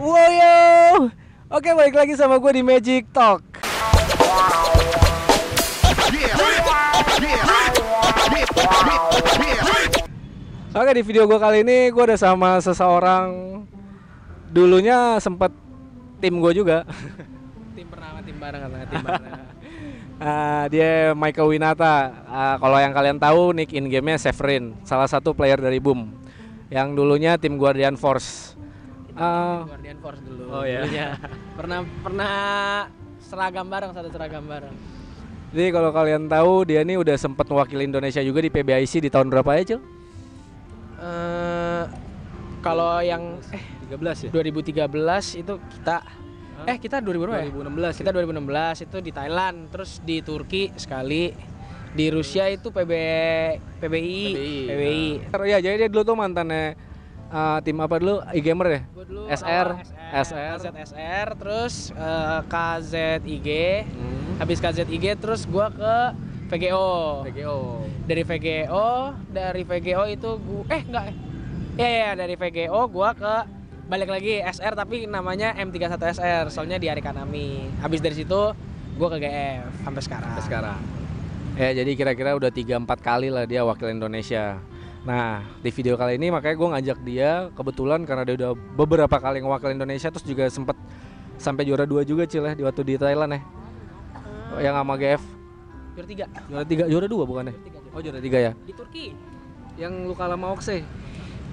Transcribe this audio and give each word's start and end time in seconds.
Wow 0.00 0.32
yo. 0.32 0.56
Oke 1.52 1.76
balik 1.76 1.92
lagi 1.92 2.16
sama 2.16 2.40
gue 2.40 2.52
di 2.56 2.64
Magic 2.64 3.12
Talk. 3.12 3.44
Oke 10.72 10.90
di 10.96 11.02
video 11.04 11.28
gue 11.28 11.36
kali 11.36 11.60
ini 11.60 11.92
gue 11.92 12.00
udah 12.00 12.16
sama 12.16 12.56
seseorang 12.64 13.60
dulunya 14.48 15.20
sempet 15.20 15.52
tim 16.16 16.40
gue 16.40 16.52
juga. 16.56 16.88
tim 17.76 17.84
pernah 17.84 18.24
tim 18.24 18.40
bareng 18.40 18.60
katanya 18.64 18.86
tim 18.88 19.02
bareng 19.04 19.24
Ah, 20.24 20.64
dia 20.72 21.12
Michael 21.12 21.52
Winata. 21.52 22.24
Ah, 22.24 22.56
kalau 22.56 22.80
yang 22.80 22.96
kalian 22.96 23.20
tahu 23.20 23.52
nick 23.52 23.76
in 23.76 23.92
game-nya 23.92 24.16
Severin, 24.16 24.80
salah 24.88 25.08
satu 25.08 25.36
player 25.36 25.60
dari 25.60 25.76
Boom. 25.76 26.08
Yang 26.72 26.88
dulunya 26.96 27.36
tim 27.36 27.60
Guardian 27.60 28.00
Force. 28.00 28.59
Ah, 29.16 29.66
Guardian 29.66 29.98
Force 29.98 30.20
dulu 30.22 30.42
Oh, 30.50 30.62
iya. 30.62 30.82
dulunya. 30.84 31.08
pernah 31.56 31.78
pernah 32.02 32.34
seragam 33.20 33.66
bareng 33.66 33.90
satu 33.90 34.08
seragam 34.10 34.44
bareng 34.44 34.74
jadi 35.50 35.74
kalau 35.74 35.90
kalian 35.90 36.30
tahu 36.30 36.62
dia 36.62 36.86
nih 36.86 36.94
udah 36.94 37.18
sempet 37.18 37.42
mewakili 37.50 37.82
Indonesia 37.82 38.22
juga 38.22 38.38
di 38.38 38.50
PBIC 38.50 39.02
di 39.02 39.10
tahun 39.10 39.26
berapa 39.34 39.50
ya, 39.58 39.62
Cil? 39.66 39.80
Eh, 41.00 41.84
kalau 42.60 43.02
yang 43.02 43.40
eh 43.50 43.62
13 43.90 44.28
ya? 44.28 44.30
2013 44.30 44.86
itu 45.42 45.54
kita 45.58 45.96
eh 46.68 46.76
kita 46.76 47.00
2000 47.00 47.24
berapa 47.24 47.40
ya? 47.40 47.50
2016 47.50 47.98
kita 47.98 48.10
2016 48.12 48.84
itu 48.86 48.96
di 49.00 49.10
Thailand 49.10 49.56
terus 49.72 49.98
di 50.04 50.20
Turki 50.20 50.70
sekali 50.76 51.32
di 51.90 52.06
Rusia 52.14 52.46
itu 52.46 52.70
PB 52.70 52.92
PBI 53.80 54.22
PBI, 54.70 55.04
Oh 55.34 55.42
ya, 55.42 55.58
jadi 55.58 55.74
dia 55.74 55.88
dulu 55.90 56.04
tuh 56.04 56.14
mantannya 56.14 56.78
ah, 57.30 57.58
tim 57.62 57.78
apa 57.78 57.96
dulu? 57.96 58.20
e-gamer 58.30 58.66
ya? 58.68 58.80
Gua 58.90 59.04
dulu 59.06 59.22
SR, 59.26 59.68
awal 59.78 60.24
SR. 60.26 60.54
KZSR 60.60 61.28
terus 61.38 61.74
eh, 61.92 62.40
KZIG 62.44 63.48
Hmm. 63.86 64.36
habis 64.38 64.58
KZIG 64.58 65.06
terus 65.16 65.46
gua 65.46 65.70
ke 65.70 65.96
VGO 66.50 67.22
PGO. 67.22 67.58
dari 68.04 68.22
VGO 68.26 68.88
dari 69.30 69.62
VGO 69.62 70.02
itu 70.04 70.30
gua 70.36 70.62
eh 70.68 70.82
enggak 70.82 71.04
ya 71.78 71.88
ya 71.88 72.10
dari 72.12 72.34
VGO 72.34 72.80
gua 72.90 73.14
ke 73.14 73.34
balik 73.86 74.10
lagi 74.10 74.38
SR 74.40 74.74
tapi 74.74 75.06
namanya 75.06 75.54
M31SR 75.54 76.50
soalnya 76.50 76.78
di 76.78 76.86
Arikanami 76.86 77.70
habis 77.78 78.02
dari 78.02 78.18
situ 78.18 78.50
gua 78.98 79.08
ke 79.10 79.18
GF 79.20 79.86
sampai 79.86 80.02
sekarang 80.02 80.30
Sampai 80.32 80.44
sekarang. 80.44 80.78
Ya, 81.50 81.76
jadi 81.76 81.92
kira-kira 81.92 82.34
udah 82.34 82.48
3 82.48 82.78
4 82.78 82.88
kali 83.00 83.28
lah 83.28 83.44
dia 83.44 83.60
wakil 83.60 83.90
Indonesia. 83.90 84.56
Nah, 85.00 85.40
di 85.64 85.72
video 85.72 85.96
kali 85.96 86.20
ini 86.20 86.28
makanya 86.28 86.56
gue 86.60 86.68
ngajak 86.76 86.98
dia 87.00 87.48
kebetulan 87.56 88.04
karena 88.04 88.22
dia 88.28 88.36
udah 88.36 88.52
beberapa 88.52 89.16
kali 89.16 89.40
ngewakil 89.40 89.72
Indonesia 89.72 90.12
terus 90.12 90.28
juga 90.28 90.44
sempet 90.52 90.76
sampai 91.40 91.64
juara 91.64 91.88
dua 91.88 92.04
juga 92.04 92.28
Cil 92.28 92.44
ya 92.44 92.52
di 92.52 92.60
waktu 92.60 92.84
di 92.84 92.94
Thailand 93.00 93.32
ya. 93.32 93.40
Yang 94.60 94.74
sama 94.76 94.94
GF 95.00 95.22
juara 95.90 96.06
tiga 96.06 96.24
juara 96.48 96.64
tiga 96.68 96.84
juara 96.84 97.06
dua 97.08 97.24
bukan 97.24 97.44
ya? 97.48 97.54
Juara 97.56 97.64
tiga, 97.64 97.78
juara 97.80 97.96
Oh 97.96 98.00
juara 98.04 98.20
tiga 98.20 98.38
ya. 98.38 98.52
di 98.66 98.72
Turki 98.76 99.04
Yang 99.80 99.92
lu 100.04 100.14
kalah 100.14 100.36
sama 100.36 100.46
Okse. 100.52 100.76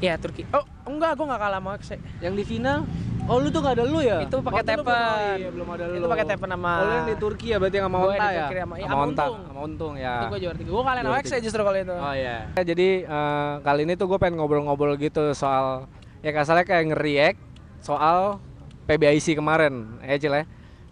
Iya 0.04 0.14
Turki 0.20 0.44
oh 0.52 0.66
enggak 0.84 1.16
gua 1.16 1.26
nggak 1.32 1.42
kalah 1.48 1.60
sama 1.64 1.70
Okse 1.80 1.96
Yang 2.20 2.34
di 2.36 2.44
final 2.44 2.80
Oh 3.28 3.38
lu 3.38 3.52
tuh 3.52 3.60
gak 3.60 3.76
ada 3.76 3.84
lu 3.84 4.00
ya? 4.00 4.24
Itu 4.24 4.40
pakai 4.40 4.64
lu 4.64 4.70
tepen. 4.70 4.88
belum- 4.88 5.04
oh, 5.04 5.36
iya, 5.36 5.50
belum 5.52 5.68
ada 5.68 5.84
lu. 5.84 5.94
Itu 6.00 6.08
pakai 6.08 6.26
tepen 6.26 6.50
sama 6.50 6.72
Oh, 6.72 6.80
lu 6.80 6.94
yang 6.94 7.06
di 7.06 7.16
Turki 7.20 7.48
ya 7.52 7.58
berarti 7.60 7.76
yang 7.76 7.86
sama 7.86 7.98
Gua 7.98 8.08
Onta 8.08 8.16
di 8.24 8.24
ya? 8.32 8.46
Sama- 8.48 8.76
iya, 8.80 8.88
sama 8.88 8.96
Onta, 8.98 9.24
Untung. 9.28 9.38
sama 9.44 9.60
Untung 9.62 9.94
ya. 9.96 10.14
itu 10.16 10.26
gua 10.26 10.40
juara 10.40 10.56
tiga 10.56 10.72
gua 10.72 10.84
Juara 10.88 11.00
Okse 11.14 11.28
tiga. 11.30 11.44
justru 11.44 11.62
kalau 11.62 11.78
itu 11.78 11.92
Oh 11.94 12.14
iya. 12.14 12.38
Jadi 12.56 12.90
eh, 13.04 13.52
kali 13.62 13.82
ini 13.84 13.94
tuh 13.94 14.06
gue 14.08 14.18
pengen 14.18 14.36
ngobrol-ngobrol 14.38 14.96
gitu 14.96 15.24
soal 15.34 15.92
ya 16.20 16.32
kasarnya 16.32 16.64
kayak 16.64 16.84
nge-react 16.90 17.40
soal 17.80 18.40
PBIC 18.86 19.36
kemarin, 19.36 20.00
ya 20.02 20.16
Cil 20.16 20.32
ya. 20.34 20.44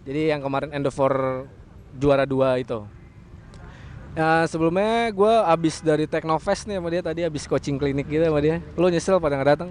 Jadi 0.04 0.20
yang 0.28 0.44
kemarin 0.44 0.70
Endeavor 0.70 1.48
juara 1.92 2.22
dua 2.22 2.60
itu. 2.60 2.84
Ya, 4.12 4.44
sebelumnya 4.44 5.08
gue 5.10 5.34
abis 5.46 5.80
dari 5.80 6.04
Teknofest 6.04 6.64
nih 6.64 6.76
sama 6.76 6.88
dia 6.88 7.00
tadi 7.00 7.20
abis 7.20 7.44
coaching 7.44 7.76
klinik 7.76 8.04
gitu 8.04 8.20
sama 8.20 8.40
dia. 8.40 8.60
Lu 8.74 8.88
nyesel 8.88 9.16
pada 9.16 9.36
nggak 9.36 9.50
datang? 9.56 9.70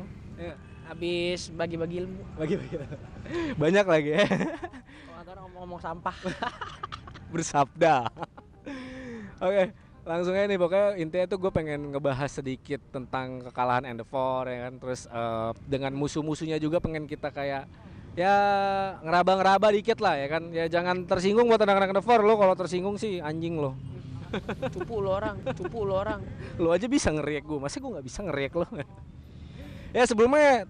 Habis 0.95 1.51
bagi-bagi 1.51 2.07
ilmu. 2.07 2.23
Bagi-bagi. 2.39 2.75
Banyak 3.61 3.83
lagi. 3.85 4.11
Ya. 4.16 4.23
kalau 4.23 5.28
orang 5.28 5.44
ngomong-ngomong 5.51 5.81
sampah. 5.83 6.16
Bersabda. 7.35 8.07
Oke, 9.44 9.75
langsung 10.07 10.31
aja 10.31 10.47
nih. 10.47 10.56
Pokoknya 10.56 10.95
intinya 10.95 11.25
tuh 11.28 11.39
gue 11.44 11.51
pengen 11.51 11.91
ngebahas 11.91 12.31
sedikit 12.31 12.79
tentang 12.95 13.44
kekalahan 13.44 13.83
Endeavor 13.83 14.47
ya 14.47 14.72
kan, 14.72 14.73
terus 14.79 15.11
eh, 15.11 15.51
dengan 15.67 15.91
musuh-musuhnya 16.00 16.63
juga 16.63 16.79
pengen 16.79 17.12
kita 17.12 17.27
kayak 17.35 17.67
ya 18.16 18.35
ngeraba-ngeraba 19.03 19.75
dikit 19.75 20.00
lah 20.00 20.16
ya 20.16 20.31
kan, 20.31 20.47
ya 20.56 20.72
jangan 20.72 21.03
tersinggung 21.03 21.51
buat 21.51 21.59
anak-anak 21.59 21.91
Endeavor 21.91 22.23
lo 22.23 22.39
kalau 22.39 22.56
tersinggung 22.56 22.95
sih 22.95 23.19
anjing 23.19 23.59
lo, 23.59 23.75
cupu 24.79 25.03
lo 25.03 25.12
orang 25.12 25.44
cupu 25.51 25.83
lo 25.83 26.00
orang. 26.00 26.23
Lo 26.56 26.72
aja 26.72 26.88
bisa 26.88 27.12
ngeriak 27.12 27.44
gue, 27.44 27.59
masa 27.59 27.83
gue 27.83 27.91
nggak 27.91 28.07
bisa 28.07 28.23
ngeriak 28.23 28.56
lo? 28.56 28.67
ya 29.91 30.03
sebelumnya 30.07 30.67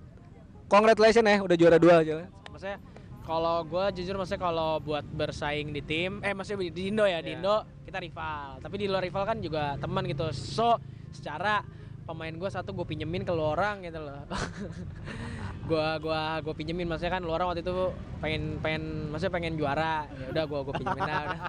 congratulations 0.66 1.26
ya 1.26 1.38
udah 1.42 1.56
juara 1.58 1.78
dua 1.78 2.02
aja. 2.02 2.26
maksudnya 2.50 2.78
kalau 3.26 3.66
gua 3.66 3.90
jujur 3.90 4.16
maksudnya 4.16 4.44
kalau 4.46 4.78
buat 4.80 5.02
bersaing 5.02 5.74
di 5.74 5.82
tim 5.82 6.22
eh 6.22 6.32
maksudnya 6.32 6.70
di 6.70 6.94
Indo 6.94 7.10
ya 7.10 7.26
di 7.26 7.34
Iya. 7.34 7.42
Indo 7.42 7.56
kita 7.82 7.98
rival. 7.98 8.62
Tapi 8.62 8.76
di 8.78 8.86
luar 8.86 9.02
rival 9.02 9.24
kan 9.26 9.38
juga 9.42 9.74
teman 9.82 10.06
gitu. 10.06 10.30
So 10.30 10.78
secara 11.10 11.66
pemain 12.06 12.30
gua 12.38 12.54
satu 12.54 12.70
gue 12.78 12.86
pinjemin 12.86 13.26
ke 13.26 13.34
lu 13.34 13.42
orang 13.42 13.82
gitu 13.82 13.98
loh. 13.98 14.22
Gua 15.66 15.98
gua 15.98 16.38
gua 16.46 16.54
pinjemin. 16.54 16.86
Maksudnya 16.86 17.18
kan 17.18 17.26
lu 17.26 17.34
orang 17.34 17.50
waktu 17.50 17.66
itu 17.66 17.74
pengen 18.22 18.62
pengen 18.62 19.10
maksudnya 19.10 19.34
pengen 19.34 19.58
juara. 19.58 20.06
Ya 20.14 20.26
udah 20.30 20.44
gua 20.46 20.60
gua 20.62 20.74
pinjemin 20.78 21.02
dah 21.02 21.22
udah. 21.26 21.40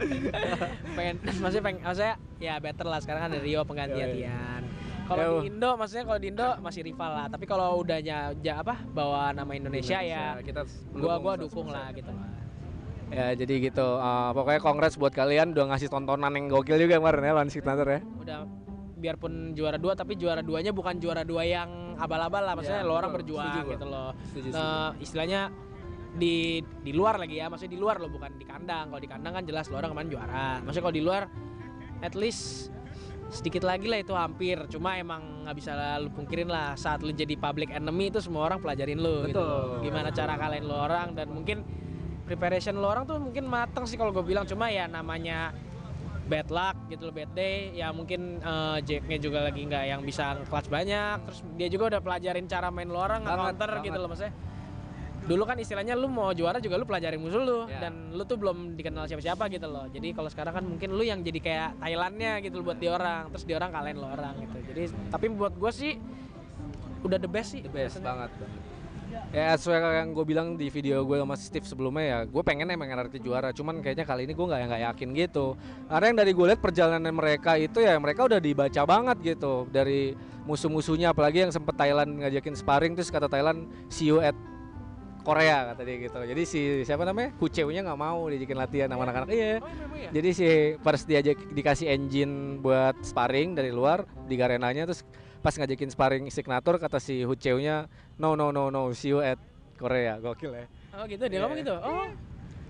Pengen 0.98 1.14
maksudnya 1.38 1.62
pengen 1.62 1.80
maksudnya 1.86 2.14
ya 2.42 2.58
better 2.58 2.86
lah. 2.90 2.98
Sekarang 2.98 3.20
kan 3.22 3.30
ada 3.30 3.38
Rio 3.38 3.62
pengganti-gantian 3.62 4.62
kalau 5.10 5.42
di 5.42 5.48
Indo 5.48 5.70
maksudnya 5.74 6.04
kalau 6.04 6.18
di 6.18 6.28
Indo 6.30 6.48
masih 6.60 6.80
rival 6.82 7.10
lah. 7.10 7.26
Tapi 7.26 7.44
kalau 7.44 7.68
udah 7.78 7.98
ja, 7.98 8.18
ja- 8.36 8.58
apa 8.58 8.78
bawa 8.86 9.34
nama 9.34 9.52
Indonesia, 9.52 9.98
ya 9.98 10.38
kita 10.40 10.62
gua 10.92 11.18
gua 11.18 11.34
dukung 11.34 11.68
lah 11.68 11.90
gitu. 11.90 12.10
Ya 13.10 13.34
jadi 13.34 13.54
gitu, 13.58 13.88
eh, 13.98 14.30
pokoknya 14.30 14.60
kongres 14.60 14.94
buat 14.94 15.10
kalian 15.10 15.50
udah 15.50 15.74
ngasih 15.74 15.90
tontonan 15.90 16.30
yang 16.30 16.46
gokil 16.46 16.78
juga 16.78 17.02
kemarin 17.02 17.26
ya 17.26 17.32
lawan 17.34 17.50
Signature 17.50 17.90
ya. 17.90 18.00
udah 18.22 18.38
biarpun 19.00 19.56
juara 19.56 19.80
dua 19.80 19.96
tapi 19.96 20.12
juara 20.14 20.44
duanya 20.44 20.70
bukan 20.70 21.00
juara 21.00 21.24
dua 21.24 21.42
yang 21.42 21.98
abal-abal 21.98 22.38
lah. 22.44 22.54
Maksudnya 22.54 22.84
Ya, 22.84 22.88
lo 22.88 22.94
orang 22.94 23.10
berjuang 23.10 23.50
Setuju 23.50 23.70
gitu 23.74 23.86
loh. 23.88 24.10
Setuju, 24.30 24.48
Nah, 24.52 24.94
istilahnya 25.02 25.40
di 26.14 26.34
di 26.84 26.92
luar 26.94 27.18
lagi 27.18 27.40
ya. 27.40 27.50
Maksudnya 27.50 27.72
di 27.74 27.80
luar 27.80 27.98
lo 27.98 28.06
bukan 28.06 28.30
di 28.36 28.46
kandang. 28.46 28.94
Kalau 28.94 29.00
di 29.02 29.10
kandang 29.10 29.32
kan 29.34 29.44
jelas 29.44 29.66
lo 29.66 29.80
orang 29.80 29.90
kemarin 29.90 30.08
juara. 30.12 30.46
Maksudnya 30.62 30.84
kalau 30.84 30.96
di 30.96 31.02
luar 31.02 31.22
at 32.00 32.14
least 32.14 32.70
sedikit 33.30 33.62
lagi 33.64 33.86
lah 33.86 34.02
itu 34.02 34.12
hampir. 34.12 34.58
Cuma 34.66 34.98
emang 34.98 35.46
nggak 35.46 35.56
bisa 35.56 35.72
lu 36.02 36.10
pungkirin 36.10 36.50
lah 36.50 36.74
saat 36.74 37.00
lu 37.00 37.14
jadi 37.14 37.38
public 37.38 37.70
enemy 37.70 38.10
itu 38.10 38.18
semua 38.18 38.50
orang 38.50 38.58
pelajarin 38.58 38.98
lu 38.98 39.24
gitu 39.30 39.38
Betul. 39.38 39.46
loh. 39.46 39.80
gimana 39.80 40.08
cara 40.10 40.34
kalian 40.36 40.64
lo 40.66 40.76
orang 40.76 41.14
dan 41.14 41.30
mungkin 41.30 41.62
preparation 42.26 42.78
lo 42.78 42.90
orang 42.90 43.06
tuh 43.06 43.18
mungkin 43.22 43.46
mateng 43.46 43.86
sih 43.86 43.96
kalau 43.96 44.10
gue 44.10 44.26
bilang. 44.26 44.44
Cuma 44.44 44.68
ya 44.68 44.90
namanya 44.90 45.54
bad 46.30 46.46
luck 46.50 46.76
gitu 46.90 47.08
loh 47.08 47.14
bad 47.14 47.30
day. 47.32 47.70
Ya 47.72 47.94
mungkin 47.94 48.42
eh, 48.42 48.78
Jacknya 48.82 49.18
juga 49.22 49.46
lagi 49.46 49.62
nggak 49.64 49.84
yang 49.86 50.02
bisa 50.02 50.36
clutch 50.50 50.68
banyak. 50.68 51.22
Terus 51.30 51.40
dia 51.54 51.68
juga 51.70 51.96
udah 51.96 52.00
pelajarin 52.02 52.44
cara 52.50 52.68
main 52.68 52.90
lo 52.90 52.98
orang 52.98 53.22
Banget, 53.22 53.56
counter 53.56 53.70
gitu 53.86 53.98
loh 53.98 54.10
maksudnya 54.10 54.34
dulu 55.20 55.42
kan 55.42 55.56
istilahnya 55.56 55.92
lu 55.92 56.06
mau 56.06 56.30
juara 56.30 56.58
juga 56.58 56.74
lu 56.74 56.84
pelajarin 56.84 57.16
musuh 57.16 57.38
lu 57.38 57.58
Ya. 57.66 57.86
dan 57.86 58.10
lu 58.10 58.24
tuh 58.24 58.34
belum 58.34 58.74
dikenal 58.74 59.04
siapa-siapa 59.04 59.46
gitu 59.48 59.66
loh 59.66 59.86
jadi 59.86 60.10
kalau 60.10 60.26
sekarang 60.26 60.52
kan 60.52 60.64
mungkin 60.64 60.90
lu 60.90 61.02
yang 61.02 61.20
jadi 61.20 61.38
kayak 61.38 61.68
Thailandnya 61.78 62.40
gitu 62.40 62.60
buat 62.60 62.76
di 62.76 62.86
orang 62.86 63.28
terus 63.28 63.44
di 63.44 63.52
orang 63.52 63.70
kalahin 63.70 63.96
lo 63.96 64.08
orang 64.08 64.34
gitu 64.40 64.58
jadi 64.66 64.82
tapi 65.08 65.26
buat 65.28 65.54
gue 65.54 65.70
sih 65.70 65.92
udah 67.00 67.16
the 67.16 67.28
best 67.28 67.52
sih 67.52 67.62
The 67.62 67.70
best 67.70 67.96
rasanya. 67.96 68.28
banget. 68.28 68.30
Ya 69.30 69.54
sesuai 69.54 69.78
yang 69.96 70.10
gue 70.10 70.22
bilang 70.24 70.54
di 70.54 70.66
video 70.68 71.02
gue 71.02 71.16
sama 71.16 71.34
Steve 71.34 71.62
sebelumnya 71.62 72.02
ya, 72.02 72.18
gue 72.24 72.42
pengen 72.42 72.66
emang 72.66 72.86
NRT 72.88 73.18
juara, 73.18 73.50
cuman 73.50 73.78
kayaknya 73.78 74.02
kali 74.02 74.22
ini 74.22 74.34
gue 74.34 74.42
nggak 74.42 74.60
nggak 74.66 74.82
yakin 74.86 75.08
gitu. 75.16 75.46
Karena 75.86 76.04
yang 76.04 76.18
dari 76.18 76.30
gue 76.30 76.46
lihat 76.46 76.60
perjalanan 76.60 77.10
mereka 77.10 77.54
itu 77.54 77.78
ya 77.78 77.94
mereka 77.96 78.26
udah 78.26 78.38
dibaca 78.38 78.82
banget 78.84 79.16
gitu 79.24 79.66
dari 79.66 80.14
musuh-musuhnya, 80.44 81.10
apalagi 81.10 81.42
yang 81.42 81.50
sempet 81.50 81.74
Thailand 81.74 82.22
ngajakin 82.22 82.54
sparring 82.54 82.94
terus 82.94 83.10
kata 83.10 83.26
Thailand 83.26 83.66
see 83.86 84.10
you 84.10 84.18
at 84.18 84.34
Korea 85.20 85.72
kata 85.72 85.82
dia 85.84 85.96
gitu. 86.00 86.18
Jadi 86.18 86.42
si 86.44 86.60
siapa 86.82 87.04
namanya 87.04 87.30
Kuceunya 87.36 87.80
nggak 87.84 88.00
mau 88.00 88.26
diajakin 88.26 88.58
latihan 88.58 88.88
sama 88.88 89.02
anak-anak. 89.04 89.28
Iya. 89.28 89.60
Oh, 89.60 89.68
iya, 89.68 89.76
memang 89.84 89.98
iya? 90.00 90.10
Jadi 90.10 90.28
si 90.32 90.46
pas 90.80 91.00
diajak 91.00 91.36
dikasih 91.52 91.86
engine 91.88 92.34
buat 92.58 92.96
sparring 93.04 93.54
dari 93.54 93.70
luar 93.70 94.08
di 94.24 94.34
garenanya 94.34 94.88
terus 94.88 95.04
pas 95.40 95.56
ngajakin 95.56 95.88
sparring 95.88 96.24
signature 96.28 96.76
kata 96.76 97.00
si 97.00 97.24
Huceu-nya 97.24 97.88
no 98.16 98.36
no 98.36 98.52
no 98.52 98.68
no 98.68 98.92
see 98.92 99.12
you 99.12 99.20
at 99.20 99.40
Korea. 99.76 100.20
Gokil 100.20 100.52
ya. 100.52 100.66
oh 100.92 101.04
gitu 101.06 101.24
dia 101.24 101.38
Iya. 101.38 101.40
ngomong 101.46 101.58
gitu 101.60 101.74
oh 101.76 102.08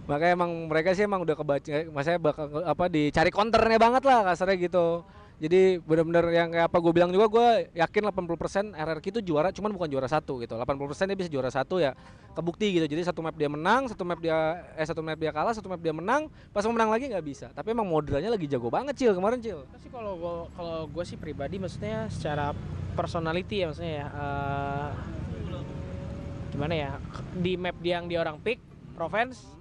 Makanya 0.09 0.33
emang 0.35 0.51
mereka 0.67 0.91
sih 0.91 1.07
emang 1.07 1.23
udah 1.23 1.39
kebaca 1.39 1.71
maksudnya 1.87 2.19
bakal 2.19 2.47
apa 2.67 2.85
dicari 2.91 3.31
counternya 3.31 3.79
banget 3.79 4.03
lah 4.03 4.27
kasarnya 4.27 4.59
gitu. 4.59 5.07
Jadi 5.41 5.81
benar-benar 5.81 6.29
yang 6.29 6.53
kayak 6.53 6.69
apa 6.69 6.77
gue 6.85 6.93
bilang 6.93 7.09
juga 7.09 7.27
gue 7.33 7.73
yakin 7.73 8.13
80% 8.13 8.77
RRQ 8.77 9.05
itu 9.09 9.21
juara 9.33 9.49
cuman 9.49 9.73
bukan 9.73 9.89
juara 9.89 10.05
satu 10.05 10.37
gitu. 10.45 10.53
80% 10.53 11.09
dia 11.09 11.17
bisa 11.17 11.33
juara 11.33 11.49
satu 11.49 11.81
ya 11.81 11.97
kebukti 12.37 12.77
gitu. 12.77 12.85
Jadi 12.85 13.09
satu 13.09 13.25
map 13.25 13.33
dia 13.33 13.49
menang, 13.49 13.89
satu 13.89 14.05
map 14.05 14.21
dia 14.21 14.61
eh 14.77 14.85
satu 14.85 15.01
map 15.01 15.17
dia 15.17 15.33
kalah, 15.33 15.57
satu 15.57 15.73
map 15.73 15.81
dia 15.81 15.97
menang, 15.97 16.29
pas 16.53 16.61
mau 16.69 16.77
menang 16.77 16.93
lagi 16.93 17.09
nggak 17.09 17.25
bisa. 17.25 17.49
Tapi 17.57 17.73
emang 17.73 17.89
modelnya 17.89 18.29
lagi 18.29 18.45
jago 18.45 18.69
banget 18.69 19.01
Cil 19.01 19.17
kemarin 19.17 19.41
Cil. 19.41 19.65
sih 19.81 19.89
kalau 19.89 20.45
kalau 20.53 20.85
gue 20.93 21.05
sih 21.09 21.17
pribadi 21.17 21.57
maksudnya 21.57 22.13
secara 22.13 22.53
personality 22.93 23.65
ya 23.65 23.73
maksudnya 23.73 23.95
ya 24.05 24.07
eh, 24.13 24.89
gimana 26.53 26.75
ya 26.77 26.91
di 27.33 27.57
map 27.57 27.81
dia 27.81 27.97
yang 27.97 28.13
dia 28.13 28.21
orang 28.21 28.37
pick 28.45 28.61
province 28.93 29.60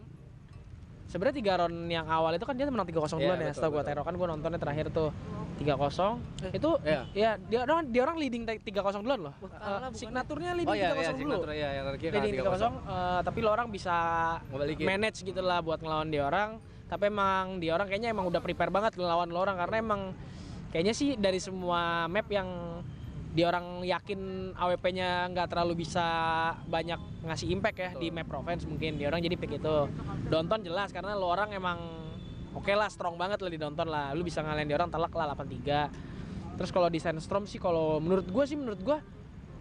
sebenarnya 1.09 1.35
tiga 1.35 1.53
round 1.57 1.89
yang 1.89 2.06
awal 2.06 2.31
itu 2.31 2.45
kan 2.45 2.53
dia 2.53 2.69
menang 2.69 2.85
3-0 2.85 2.94
Iya, 2.94 3.17
duluan 3.17 3.38
ya 3.41 3.51
setelah 3.51 3.71
gue 3.73 3.83
tero. 3.83 4.01
Kan 4.06 4.13
gue 4.13 4.27
nontonnya 4.29 4.59
terakhir 4.61 4.85
tuh 4.89 5.09
3-0 5.57 6.56
itu 6.56 6.69
iya. 6.81 7.01
ya 7.11 7.31
dia 7.41 7.59
orang 7.65 7.89
dia 7.89 8.01
orang 8.06 8.17
leading 8.17 8.44
3-0 8.45 8.61
duluan 9.01 9.19
loh. 9.27 9.33
Wah, 9.35 9.50
Eh, 9.50 9.67
bukan? 9.89 9.91
signaturnya 9.91 10.51
Oh 10.53 10.57
leading 10.61 10.77
iya 10.77 10.89
3-0 10.89 10.95
iya 10.95 11.11
dulu. 11.11 11.35
signature 11.35 11.51
ya 11.51 11.69
RRQ 11.83 12.01
kalah 12.06 12.23
leading 12.23 12.35
3-0 12.39 12.61
eh, 12.63 13.19
tapi 13.25 13.38
lo 13.41 13.50
orang 13.50 13.67
bisa 13.67 13.95
Ngebalikin. 14.47 14.85
manage 14.85 15.17
gitu 15.19 15.41
lah 15.41 15.59
buat 15.59 15.79
ngelawan 15.79 16.07
dia 16.07 16.23
orang. 16.23 16.50
Tapi 16.85 17.03
emang 17.06 17.57
dia 17.57 17.71
orang 17.73 17.85
kayaknya 17.85 18.09
emang 18.09 18.25
udah 18.25 18.39
prepare 18.39 18.69
banget 18.69 18.94
ngelawan 18.94 19.29
lo 19.29 19.39
orang 19.39 19.57
karena 19.57 19.77
emang 19.77 20.01
kayaknya 20.69 20.94
sih 20.94 21.17
dari 21.17 21.38
semua 21.38 22.06
map 22.06 22.29
yang 22.29 22.45
dia 23.29 23.45
orang 23.45 23.85
yakin 23.85 24.51
AWP-nya 24.57 25.29
nggak 25.29 25.53
terlalu 25.53 25.85
bisa 25.85 26.01
banyak 26.65 26.97
ngasih 27.29 27.47
impact 27.53 27.77
ya 27.77 27.89
di 27.93 28.09
map 28.09 28.25
province 28.25 28.65
mungkin. 28.65 28.97
Dia 28.97 29.13
orang 29.13 29.21
jadi 29.21 29.37
pick 29.37 29.61
itu. 29.61 29.75
Donton 30.27 30.65
jelas 30.65 30.89
karena 30.89 31.13
lo 31.13 31.29
orang 31.29 31.53
emang 31.53 31.77
oke 32.57 32.73
lah 32.73 32.89
strong 32.89 33.21
banget 33.21 33.37
lah 33.45 33.51
di 33.53 33.59
Donton 33.61 33.85
lah. 33.85 34.17
Lu 34.17 34.25
bisa 34.25 34.41
ngalahin 34.41 34.65
dia 34.65 34.77
orang 34.81 34.89
telak 34.89 35.13
lah 35.13 35.37
83 35.37 36.57
terus 36.59 36.75
kalau 36.75 36.91
di 36.91 36.99
Sandstorm 36.99 37.47
sih 37.47 37.55
kalau 37.55 38.03
menurut 38.03 38.27
gue 38.27 38.43
sih 38.43 38.57
menurut 38.59 38.81
gue 38.83 38.97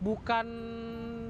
bukan 0.01 0.47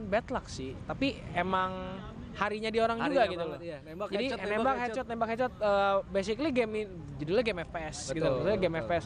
bad 0.06 0.26
luck 0.30 0.46
sih. 0.46 0.78
Tapi 0.86 1.18
emang 1.34 1.98
harinya 2.38 2.70
dia 2.70 2.82
orang 2.86 2.98
juga 3.02 3.22
gitu 3.26 3.44
loh. 3.44 3.58
Iya, 3.58 3.78
nembak 3.82 4.06
jadi 4.14 4.24
headshot, 4.30 4.46
nembak, 4.46 4.76
headshot, 4.78 5.06
nembak 5.10 5.28
headshot, 5.34 5.54
eh, 5.58 5.96
basically 6.14 6.50
game 6.54 6.72
in- 6.78 6.94
judulnya 7.18 7.42
game 7.42 7.60
FPS 7.66 8.14
gitu, 8.14 8.22
Betul, 8.22 8.54
game 8.62 8.78
betul. 8.78 8.86
FPS. 8.86 9.04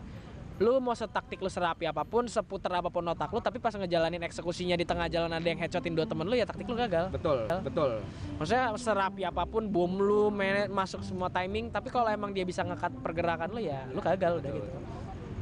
Lu 0.62 0.78
mau 0.78 0.94
setaktik 0.94 1.42
lu 1.42 1.50
serapi 1.50 1.90
apa 1.90 2.06
pun, 2.06 2.30
seputar 2.30 2.78
apa 2.78 2.86
pun 2.86 3.02
otak 3.10 3.34
lu, 3.34 3.42
tapi 3.42 3.58
pas 3.58 3.74
ngejalanin 3.74 4.22
eksekusinya 4.22 4.78
di 4.78 4.86
tengah 4.86 5.10
jalan 5.10 5.34
ada 5.34 5.42
yang 5.42 5.58
headshotin 5.58 5.98
dua 5.98 6.06
temen 6.06 6.22
lu 6.22 6.38
ya 6.38 6.46
taktik 6.46 6.70
lu 6.70 6.78
gagal. 6.78 7.10
Betul, 7.10 7.50
betul. 7.66 7.98
Maksudnya 8.38 8.70
serapi 8.78 9.26
apa 9.26 9.42
pun, 9.42 9.66
bom 9.66 9.90
lu 9.90 10.30
manage, 10.30 10.70
masuk 10.70 11.02
semua 11.02 11.26
timing, 11.34 11.74
tapi 11.74 11.90
kalau 11.90 12.06
emang 12.06 12.30
dia 12.30 12.46
bisa 12.46 12.62
ngekat 12.62 12.94
pergerakan 13.02 13.50
lu 13.50 13.58
ya 13.58 13.82
lu 13.90 13.98
gagal 13.98 14.38
udah 14.38 14.50
gitu. 14.54 14.70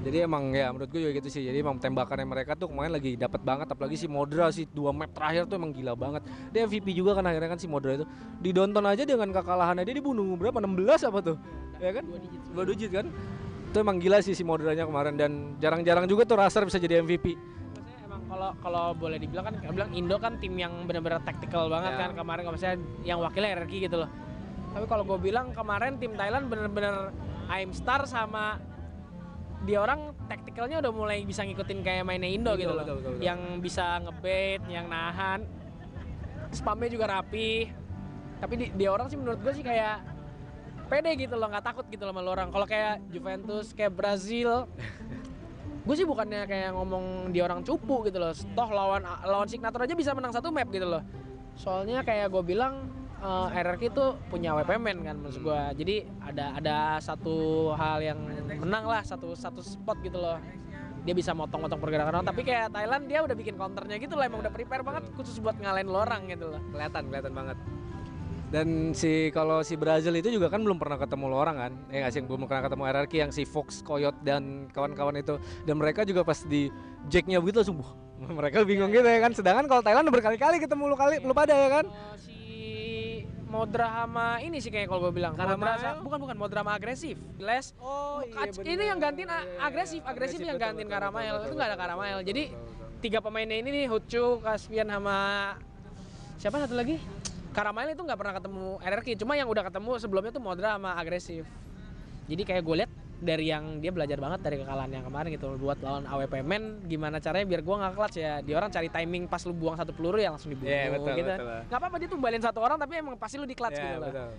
Jadi 0.00 0.16
emang 0.24 0.56
ya 0.56 0.72
menurut 0.72 0.88
gue 0.88 1.00
juga 1.04 1.12
gitu 1.20 1.28
sih. 1.28 1.44
Jadi 1.44 1.60
emang 1.60 1.76
tembakannya 1.76 2.24
mereka 2.24 2.56
tuh 2.56 2.72
kemarin 2.72 2.96
lagi 2.96 3.20
dapat 3.20 3.44
banget 3.44 3.68
apalagi 3.68 4.00
si 4.00 4.08
Modra 4.08 4.48
sih 4.48 4.64
dua 4.64 4.96
map 4.96 5.12
terakhir 5.12 5.44
tuh 5.44 5.60
emang 5.60 5.76
gila 5.76 5.92
banget. 5.92 6.24
Dia 6.56 6.64
MVP 6.64 6.96
juga 6.96 7.12
kan 7.12 7.28
akhirnya 7.28 7.52
kan 7.52 7.60
si 7.60 7.68
Modra 7.68 8.00
itu. 8.00 8.08
Didonton 8.40 8.80
aja 8.88 9.04
dengan 9.04 9.28
kekalahannya 9.28 9.84
dia 9.84 10.00
dibunuh 10.00 10.40
berapa 10.40 10.56
16 10.56 11.04
apa 11.04 11.18
tuh? 11.20 11.36
Ya 11.76 11.92
kan? 11.92 12.08
Dua 12.08 12.16
digit. 12.16 12.40
Dua 12.48 12.64
digit 12.64 12.90
kan? 12.96 13.06
Itu 13.70 13.78
emang 13.78 14.02
gila 14.02 14.18
sih 14.18 14.34
si 14.34 14.42
Modranya 14.42 14.82
kemarin 14.82 15.14
dan 15.14 15.54
jarang-jarang 15.62 16.10
juga 16.10 16.26
tuh 16.26 16.42
Raster 16.42 16.66
bisa 16.66 16.82
jadi 16.82 16.98
MVP. 17.00 17.38
Maksudnya 17.38 18.02
emang 18.02 18.22
kalau 18.26 18.50
kalau 18.58 18.84
boleh 18.92 19.14
dibilang 19.14 19.46
kan 19.46 19.54
bilang 19.62 19.90
Indo 19.94 20.18
kan 20.18 20.42
tim 20.42 20.58
yang 20.58 20.90
benar-benar 20.90 21.22
taktikal 21.22 21.70
banget 21.70 21.94
Ya. 21.94 21.98
kan 22.02 22.10
kemarin 22.18 22.42
kalau 22.42 22.56
misalnya 22.58 22.78
yang 23.06 23.22
wakilnya 23.22 23.54
RRQ 23.62 23.72
gitu 23.86 23.96
loh. 24.02 24.10
Tapi 24.70 24.86
kalau 24.90 25.06
gue 25.06 25.18
bilang 25.22 25.54
kemarin 25.54 26.02
tim 26.02 26.18
Thailand 26.18 26.50
bener-bener 26.50 27.14
I'm 27.46 27.70
Star 27.70 28.06
sama 28.06 28.58
dia 29.62 29.78
orang 29.78 30.18
taktikalnya 30.26 30.82
udah 30.82 30.90
mulai 30.90 31.22
bisa 31.22 31.46
ngikutin 31.46 31.78
kayak 31.84 32.02
mainnya 32.02 32.26
Indo, 32.26 32.50
Indo, 32.50 32.58
gitu 32.58 32.72
loh. 32.74 32.82
betul, 32.82 32.96
betul, 32.98 33.10
betul. 33.14 33.22
Yang 33.22 33.40
bisa 33.62 33.86
ngebait, 34.02 34.62
yang 34.66 34.86
nahan. 34.90 35.46
Spamnya 36.50 36.90
juga 36.90 37.06
rapi. 37.06 37.70
Tapi 38.40 38.54
di, 38.56 38.66
dia 38.74 38.90
orang 38.90 39.06
sih 39.06 39.14
menurut 39.14 39.38
gue 39.38 39.52
sih 39.52 39.62
kayak 39.62 40.09
pede 40.90 41.10
gitu 41.14 41.38
loh, 41.38 41.46
nggak 41.46 41.62
takut 41.62 41.86
gitu 41.86 42.02
loh 42.02 42.10
sama 42.10 42.26
lo 42.26 42.30
orang. 42.34 42.50
Kalau 42.50 42.66
kayak 42.66 42.98
Juventus, 43.14 43.70
kayak 43.70 43.94
Brazil, 43.94 44.66
gue 45.86 45.94
sih 45.94 46.02
bukannya 46.02 46.44
kayak 46.50 46.74
ngomong 46.74 47.30
dia 47.30 47.46
orang 47.46 47.62
cupu 47.62 48.02
gitu 48.10 48.18
loh. 48.18 48.34
Toh 48.34 48.68
lawan 48.68 49.06
lawan 49.22 49.46
signature 49.46 49.86
aja 49.86 49.94
bisa 49.94 50.10
menang 50.10 50.34
satu 50.34 50.50
map 50.50 50.66
gitu 50.74 50.90
loh. 50.90 51.06
Soalnya 51.54 52.02
kayak 52.02 52.34
gue 52.34 52.42
bilang 52.42 52.90
eh, 53.22 53.62
RRQ 53.62 53.82
itu 53.94 54.04
punya 54.26 54.50
WP 54.58 54.70
man 54.82 54.98
kan 55.06 55.16
maksud 55.22 55.40
gue 55.46 55.60
jadi 55.78 55.96
ada 56.26 56.58
ada 56.58 56.76
satu 56.98 57.70
hal 57.78 58.02
yang 58.02 58.18
menang 58.58 58.84
lah 58.90 59.06
satu 59.06 59.38
satu 59.38 59.62
spot 59.62 60.02
gitu 60.02 60.18
loh. 60.18 60.42
Dia 61.00 61.16
bisa 61.16 61.32
motong-motong 61.32 61.80
pergerakan 61.80 62.20
orang. 62.20 62.28
Tapi 62.28 62.44
kayak 62.44 62.76
Thailand 62.76 63.08
dia 63.08 63.24
udah 63.24 63.32
bikin 63.32 63.56
counternya 63.56 63.96
gitu 63.96 64.20
loh 64.20 64.24
emang 64.26 64.44
udah 64.44 64.52
prepare 64.52 64.84
banget 64.84 65.08
khusus 65.16 65.40
buat 65.40 65.56
ngalahin 65.56 65.88
lo 65.88 66.04
orang 66.04 66.28
gitu 66.28 66.52
loh. 66.52 66.60
Kelihatan, 66.76 67.08
kelihatan 67.08 67.32
banget. 67.32 67.56
Dan 68.50 68.90
si 68.92 69.30
kalau 69.30 69.62
si 69.62 69.78
Brazil 69.78 70.10
itu 70.12 70.26
juga 70.28 70.50
kan 70.50 70.58
belum 70.58 70.74
pernah 70.74 70.98
ketemu 70.98 71.30
lo 71.30 71.38
orang 71.38 71.56
kan? 71.56 71.72
Ya 71.86 72.02
nggak 72.02 72.12
sih 72.12 72.20
belum 72.20 72.44
pernah 72.44 72.66
ketemu 72.66 72.82
RRQ 72.84 73.12
yang 73.14 73.30
si 73.30 73.42
Fox, 73.44 73.78
Coyote 73.80 74.18
dan 74.20 74.66
kawan-kawan 74.68 75.14
itu. 75.16 75.38
Dan 75.62 75.78
mereka 75.78 76.02
juga 76.02 76.26
pas 76.26 76.42
di 76.42 76.66
jacknya 77.06 77.38
begitu 77.38 77.62
langsung 77.62 77.78
"Wah, 77.78 77.94
mereka 78.28 78.66
bingung 78.66 78.90
gitu 78.90 79.06
ya 79.06 79.22
kan. 79.22 79.30
Sedangkan 79.30 79.70
kalau 79.70 79.80
Thailand 79.80 80.02
udah 80.04 80.14
berkali-kali 80.14 80.58
ketemu 80.58 80.82
lo 80.84 80.96
kali 80.98 81.22
lu 81.22 81.30
pada 81.30 81.54
ya 81.54 81.68
kan? 81.70 81.84
Si 82.18 82.38
Modra 83.46 83.86
sama 84.02 84.42
ini 84.42 84.58
sih 84.58 84.68
kayak 84.68 84.86
kalau 84.86 85.06
gue 85.06 85.14
bilang 85.14 85.34
Modra 85.34 85.54
Karamael? 85.54 85.78
sa- 85.78 86.02
bukan 86.02 86.18
bukan 86.18 86.36
Modra 86.36 86.60
sama 86.60 86.72
agresif 86.72 87.18
Les 87.38 87.74
Oh 87.78 88.22
Kac- 88.24 88.62
ini 88.62 88.82
yang 88.84 88.98
gantiin 88.98 89.26
a- 89.26 89.46
agresif, 89.62 90.02
agresif 90.02 90.38
yang 90.38 90.54
gantiin 90.54 90.86
Karamael. 90.86 91.38
Itu 91.46 91.54
nggak 91.54 91.70
ada 91.70 91.78
Karamael. 91.78 92.18
Jadi 92.22 92.50
tiga 92.98 93.22
pemainnya 93.22 93.54
ini 93.56 93.70
nih 93.72 93.86
Hucu, 93.86 94.38
Kaspian 94.38 94.86
sama 94.86 95.18
siapa 96.34 96.58
satu 96.58 96.74
lagi? 96.74 96.98
Karamael 97.60 97.92
itu 97.92 98.00
nggak 98.00 98.16
pernah 98.16 98.34
ketemu 98.40 98.66
RRQ, 98.80 99.08
cuma 99.20 99.32
yang 99.36 99.48
udah 99.52 99.68
ketemu 99.68 99.90
sebelumnya 100.00 100.32
tuh 100.32 100.40
Modra 100.40 100.80
sama 100.80 100.96
agresif. 100.96 101.44
Jadi 102.24 102.42
kayak 102.48 102.62
gue 102.64 102.76
lihat 102.80 102.92
dari 103.20 103.52
yang 103.52 103.84
dia 103.84 103.92
belajar 103.92 104.16
banget 104.16 104.40
dari 104.40 104.56
kekalahan 104.64 104.88
yang 104.96 105.04
kemarin 105.04 105.28
gitu 105.36 105.60
buat 105.60 105.76
lawan 105.84 106.08
AWP 106.08 106.40
men 106.40 106.80
gimana 106.88 107.20
caranya 107.20 107.44
biar 107.44 107.60
gua 107.60 107.76
nggak 107.84 107.92
clutch 107.92 108.16
ya 108.16 108.40
dia 108.40 108.56
orang 108.56 108.72
cari 108.72 108.88
timing 108.88 109.28
pas 109.28 109.44
lu 109.44 109.52
buang 109.52 109.76
satu 109.76 109.92
peluru 109.92 110.16
ya 110.16 110.32
langsung 110.32 110.48
dibunuh 110.48 110.72
Iya, 110.72 110.88
betul, 110.88 111.12
gitu 111.20 111.32
nggak 111.68 111.78
apa-apa 111.84 111.96
dia 112.00 112.08
tumbalin 112.08 112.40
satu 112.40 112.64
orang 112.64 112.80
tapi 112.80 112.96
emang 112.96 113.20
pasti 113.20 113.36
lu 113.36 113.44
di 113.44 113.52
clutch 113.52 113.76
Ya, 113.76 113.92
gitu 113.92 114.08
betul. 114.08 114.30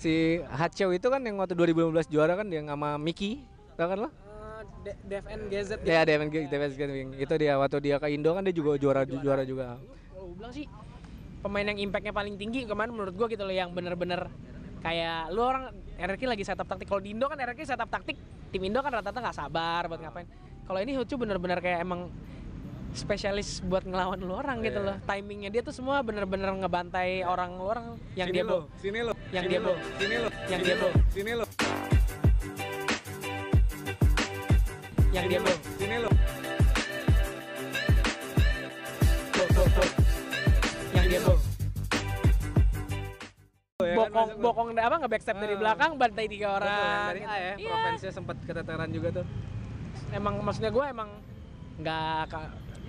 Si 0.00 0.14
Hacheo 0.40 0.88
itu 0.96 1.04
kan 1.04 1.20
yang 1.20 1.36
waktu 1.36 1.52
2015 1.52 2.08
juara 2.08 2.32
kan 2.32 2.48
dia 2.48 2.64
sama 2.64 2.96
Miki, 2.96 3.44
tau 3.76 3.92
kan 3.92 4.08
lo? 4.08 4.10
DFN 5.04 5.40
GZ. 5.52 5.70
Ya, 5.84 6.00
DPS 6.06 6.74
Gaming. 6.78 7.12
Itu 7.18 7.34
dia 7.36 7.60
waktu 7.60 7.76
dia 7.82 8.00
ke 8.00 8.08
Indo 8.08 8.32
kan 8.32 8.40
dia 8.46 8.54
juga 8.56 8.78
juara 8.80 9.02
juara 9.04 9.42
juga. 9.44 9.76
Gue 10.14 10.38
bilang 10.38 10.54
sih 10.54 10.64
pemain 11.38 11.64
yang 11.64 11.78
impactnya 11.80 12.10
paling 12.10 12.34
tinggi 12.34 12.64
kemarin 12.64 12.90
menurut 12.90 13.14
gue 13.14 13.26
gitu 13.28 13.42
loh 13.42 13.52
yang 13.52 13.70
bener-bener 13.70 14.26
kayak 14.78 15.30
lu 15.30 15.42
orang 15.42 15.70
RRQ 15.96 16.22
lagi 16.28 16.42
setup 16.42 16.66
taktik 16.66 16.86
kalau 16.86 16.98
di 16.98 17.10
Indo 17.10 17.26
kan 17.26 17.36
RRQ 17.36 17.60
setup 17.64 17.88
taktik 17.88 18.18
tim 18.48 18.62
Indo 18.62 18.78
kan 18.78 18.90
rata-rata 18.90 19.18
nggak 19.20 19.36
sabar 19.36 19.86
buat 19.86 19.98
ngapain 19.98 20.26
kalau 20.64 20.78
ini 20.78 20.94
Hucu 20.94 21.14
bener-bener 21.14 21.58
kayak 21.58 21.82
emang 21.82 22.10
spesialis 22.90 23.60
buat 23.62 23.84
ngelawan 23.84 24.18
lu 24.18 24.32
orang 24.32 24.58
gitu 24.60 24.80
Iya. 24.80 24.86
loh 24.88 24.96
timingnya 25.04 25.50
dia 25.50 25.62
tuh 25.62 25.70
semua 25.70 26.00
bener-bener 26.00 26.48
ngebantai 26.56 27.22
orang 27.22 27.50
lu 27.52 27.64
orang 27.66 27.86
yang 28.14 28.30
dia 28.30 28.42
bo- 28.42 28.66
sini 28.76 29.00
lo, 29.02 29.12
yang 29.28 29.44
dia 29.44 29.60
bo- 29.60 29.78
sini 29.94 30.16
lo, 30.16 30.28
yang 30.48 30.60
dia 30.60 30.74
bo- 30.74 30.94
sini 31.10 31.32
lo, 31.34 31.44
yang 35.10 35.26
dia 35.26 35.38
lo. 35.40 35.67
Bokong 44.10 44.30
lo. 44.30 44.42
bokong 44.42 44.68
apa 44.74 44.96
nge 44.98 45.08
backstep 45.08 45.36
dari 45.36 45.54
Ah. 45.54 45.60
belakang 45.60 45.90
bantai 45.96 46.26
tiga 46.26 46.48
orang. 46.56 46.68
yang 46.68 47.08
dari 47.08 47.22
A 47.22 47.34
ya, 47.34 47.52
Iya. 47.56 47.68
provinsinya 47.68 48.14
sempat 48.14 48.36
keteteran 48.42 48.90
juga 48.90 49.08
tuh. 49.22 49.26
emang 50.08 50.34
maksudnya 50.40 50.70
gue 50.70 50.84
emang 50.84 51.08
nggak 51.78 52.30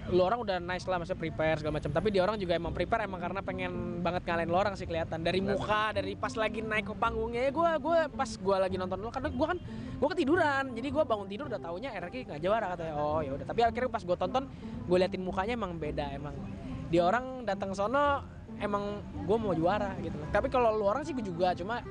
lu 0.09 0.25
orang 0.25 0.41
udah 0.41 0.57
nice 0.57 0.89
lah 0.89 0.97
maksudnya 0.97 1.21
prepare 1.21 1.61
segala 1.61 1.77
macam. 1.77 1.91
Tapi 1.93 2.07
dia 2.09 2.25
orang 2.25 2.41
juga 2.41 2.57
emang 2.57 2.73
prepare 2.73 3.05
emang 3.05 3.21
karena 3.21 3.45
pengen 3.45 3.71
banget 4.01 4.25
ngalahin 4.25 4.49
lo 4.49 4.57
orang 4.57 4.73
sih 4.73 4.89
kelihatan. 4.89 5.21
Dari 5.21 5.37
muka 5.37 5.93
dari 5.93 6.17
pas 6.17 6.33
lagi 6.33 6.65
naik 6.65 6.89
ke 6.89 6.93
panggungnya. 6.97 7.45
Ya 7.45 7.51
gue 7.53 7.69
gue 7.77 7.99
pas 8.09 8.25
gue 8.33 8.55
lagi 8.57 8.75
nonton 8.81 8.97
lo 8.97 9.13
karena 9.13 9.29
gue 9.29 9.47
kan 9.47 9.57
gue 10.01 10.09
ketiduran. 10.17 10.65
Jadi 10.73 10.87
gue 10.89 11.03
bangun 11.05 11.27
tidur 11.29 11.45
udah 11.45 11.61
taunya 11.61 11.93
RRQ 11.93 12.15
nggak 12.25 12.41
juara 12.41 12.73
katanya. 12.73 12.93
Oh 12.97 13.21
ya 13.21 13.37
udah. 13.37 13.45
Tapi 13.45 13.59
akhirnya 13.61 13.91
pas 13.93 14.01
gue 14.01 14.17
tonton 14.17 14.43
gue 14.89 14.97
liatin 14.97 15.21
mukanya 15.21 15.53
emang 15.53 15.77
beda 15.77 16.05
emang. 16.09 16.33
Dia 16.89 17.05
orang 17.05 17.45
datang 17.45 17.77
sono 17.77 18.25
emang 18.59 19.01
gue 19.25 19.37
mau 19.39 19.55
juara 19.55 19.95
gitu 20.03 20.19
tapi 20.29 20.51
kalau 20.51 20.75
lu 20.75 20.85
orang 20.85 21.07
sih 21.07 21.15
gue 21.15 21.25
juga 21.25 21.55
cuma 21.55 21.81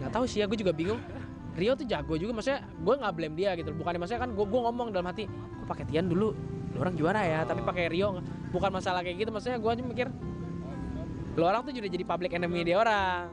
nggak 0.00 0.12
tahu 0.16 0.24
sih 0.24 0.40
ya 0.40 0.48
gue 0.48 0.56
juga 0.56 0.72
bingung. 0.72 1.00
Rio 1.50 1.76
tuh 1.76 1.84
jago 1.84 2.16
juga 2.16 2.32
maksudnya 2.32 2.64
gue 2.64 2.94
nggak 2.94 3.12
blame 3.12 3.34
dia 3.36 3.52
gitu 3.58 3.70
bukan 3.76 4.00
maksudnya 4.00 4.22
kan 4.24 4.30
gue 4.32 4.46
gue 4.48 4.60
ngomong 4.64 4.88
dalam 4.96 5.06
hati 5.12 5.28
gue 5.28 5.66
pakai 5.68 5.84
Tian 5.84 6.08
dulu? 6.08 6.32
Lu 6.72 6.78
orang 6.80 6.96
juara 6.96 7.20
ya. 7.20 7.44
Tapi 7.44 7.60
pakai 7.60 7.92
Rio 7.92 8.16
nggak." 8.16 8.26
bukan 8.50 8.70
masalah 8.72 9.04
kayak 9.04 9.26
gitu. 9.26 9.30
Maksudnya 9.30 9.58
gue 9.60 9.72
cuma 9.82 9.88
mikir 9.92 10.08
lu 11.38 11.44
orang 11.46 11.62
tuh 11.62 11.70
juga 11.76 11.86
jadi 11.86 12.04
public 12.06 12.32
enemy 12.32 12.64
dia 12.64 12.80
orang. 12.80 13.28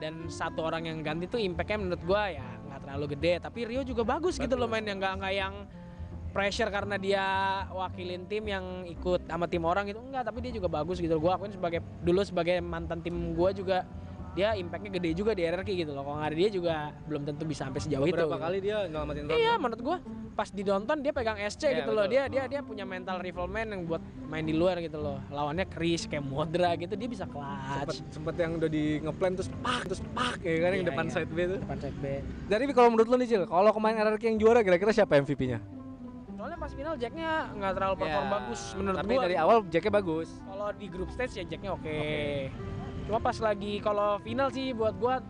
Dan 0.00 0.28
satu 0.28 0.64
orang 0.64 0.88
yang 0.88 1.00
ganti 1.04 1.28
tuh 1.28 1.40
impactnya 1.40 1.78
menurut 1.84 2.02
gue 2.06 2.22
ya 2.38 2.46
nggak 2.64 2.80
terlalu 2.86 3.04
gede. 3.18 3.32
Tapi 3.44 3.58
Rio 3.68 3.82
juga 3.84 4.02
bagus 4.08 4.40
gitu 4.40 4.54
loh 4.56 4.70
main 4.70 4.86
yang 4.86 4.96
nggak 4.96 5.14
nggak 5.20 5.34
yang 5.36 5.54
pressure 6.36 6.68
karena 6.68 6.96
dia 6.96 7.24
wakilin 7.72 8.28
tim 8.28 8.44
yang 8.44 8.64
ikut 8.84 9.24
sama 9.24 9.48
tim 9.48 9.64
orang 9.64 9.88
gitu 9.88 9.98
enggak 9.98 10.20
tapi 10.22 10.38
dia 10.38 10.52
juga 10.52 10.68
bagus 10.68 11.00
gitu 11.00 11.16
gue 11.16 11.32
akuin 11.32 11.48
sebagai 11.50 11.80
dulu 12.04 12.20
sebagai 12.20 12.60
mantan 12.60 13.00
tim 13.00 13.32
gue 13.32 13.50
juga 13.56 13.88
dia 14.36 14.52
impactnya 14.52 14.92
gede 14.92 15.16
juga 15.16 15.32
di 15.32 15.48
RRQ 15.48 15.64
gitu 15.64 15.96
loh 15.96 16.04
kalau 16.04 16.20
nggak 16.20 16.28
ada 16.28 16.36
dia 16.36 16.50
juga 16.52 16.74
belum 17.08 17.24
tentu 17.24 17.48
bisa 17.48 17.64
sampai 17.64 17.80
sejauh 17.80 18.04
itu 18.04 18.12
Beberapa 18.12 18.36
gitu. 18.36 18.44
kali 18.44 18.56
dia 18.60 18.76
nyelamatin 18.84 19.22
Iya, 19.22 19.32
Tottenham. 19.32 19.58
menurut 19.64 19.80
gua 19.80 19.96
pas 20.36 20.48
di 20.52 20.60
Downton 20.60 20.98
dia 21.00 21.08
pegang 21.10 21.38
SC 21.40 21.62
Iya, 21.64 21.76
gitu 21.80 21.90
loh. 21.96 22.04
betul. 22.04 22.12
Dia 22.12 22.22
dia 22.28 22.42
dia 22.44 22.60
punya 22.60 22.84
mental 22.84 23.16
rifleman 23.16 23.64
yang 23.72 23.88
buat 23.88 24.04
main 24.28 24.44
di 24.44 24.52
luar 24.52 24.76
gitu 24.78 25.00
loh. 25.00 25.16
Lawannya 25.32 25.64
Chris 25.64 26.04
kayak 26.04 26.20
Modra 26.20 26.76
gitu 26.76 26.92
dia 26.92 27.08
bisa 27.08 27.24
sempet 27.24 27.88
clutch. 27.88 28.04
sempet 28.12 28.34
yang 28.36 28.60
udah 28.60 28.68
di 28.68 28.84
ngeplan 29.00 29.32
terus 29.32 29.48
pak 29.56 29.80
terus 29.88 30.00
pak 30.12 30.36
ya 30.44 30.56
kan 30.60 30.70
yang 30.70 30.84
Iya, 30.84 30.90
depan 30.92 31.04
iya. 31.08 31.12
side 31.16 31.30
B 31.32 31.38
itu. 31.40 31.56
Depan 31.56 31.78
side 31.80 31.96
B. 31.96 32.04
Jadi 32.46 32.62
kalau 32.76 32.88
menurut 32.92 33.08
lu 33.08 33.16
nih 33.16 33.28
Cil, 33.32 33.42
kalau 33.48 33.70
kemarin 33.72 33.96
RRQ 34.04 34.22
yang 34.26 34.38
juara 34.38 34.60
kira-kira 34.60 34.92
siapa 34.92 35.16
MVP-nya? 35.16 35.64
Soalnya 36.36 36.58
pas 36.58 36.68
final 36.70 36.94
Jacknya 36.94 37.30
nggak 37.50 37.72
terlalu 37.72 37.94
perform 37.96 38.22
Ya, 38.22 38.32
bagus 38.32 38.60
menurut 38.76 38.98
Tapi 38.98 39.08
gua. 39.10 39.22
dari 39.24 39.36
awal 39.36 39.56
Jacknya 39.66 39.92
bagus. 39.94 40.28
Kalau 40.38 40.68
di 40.70 40.86
group 40.86 41.08
stage 41.08 41.32
ya 41.34 41.44
Jacknya 41.46 41.70
oke. 41.72 41.88
Oke. 41.88 42.52
Cuma 43.02 43.18
pas 43.18 43.36
lagi 43.38 43.72
kalau 43.80 44.20
final 44.20 44.48
sih 44.50 44.70
buat 44.70 44.94
gua 44.94 45.24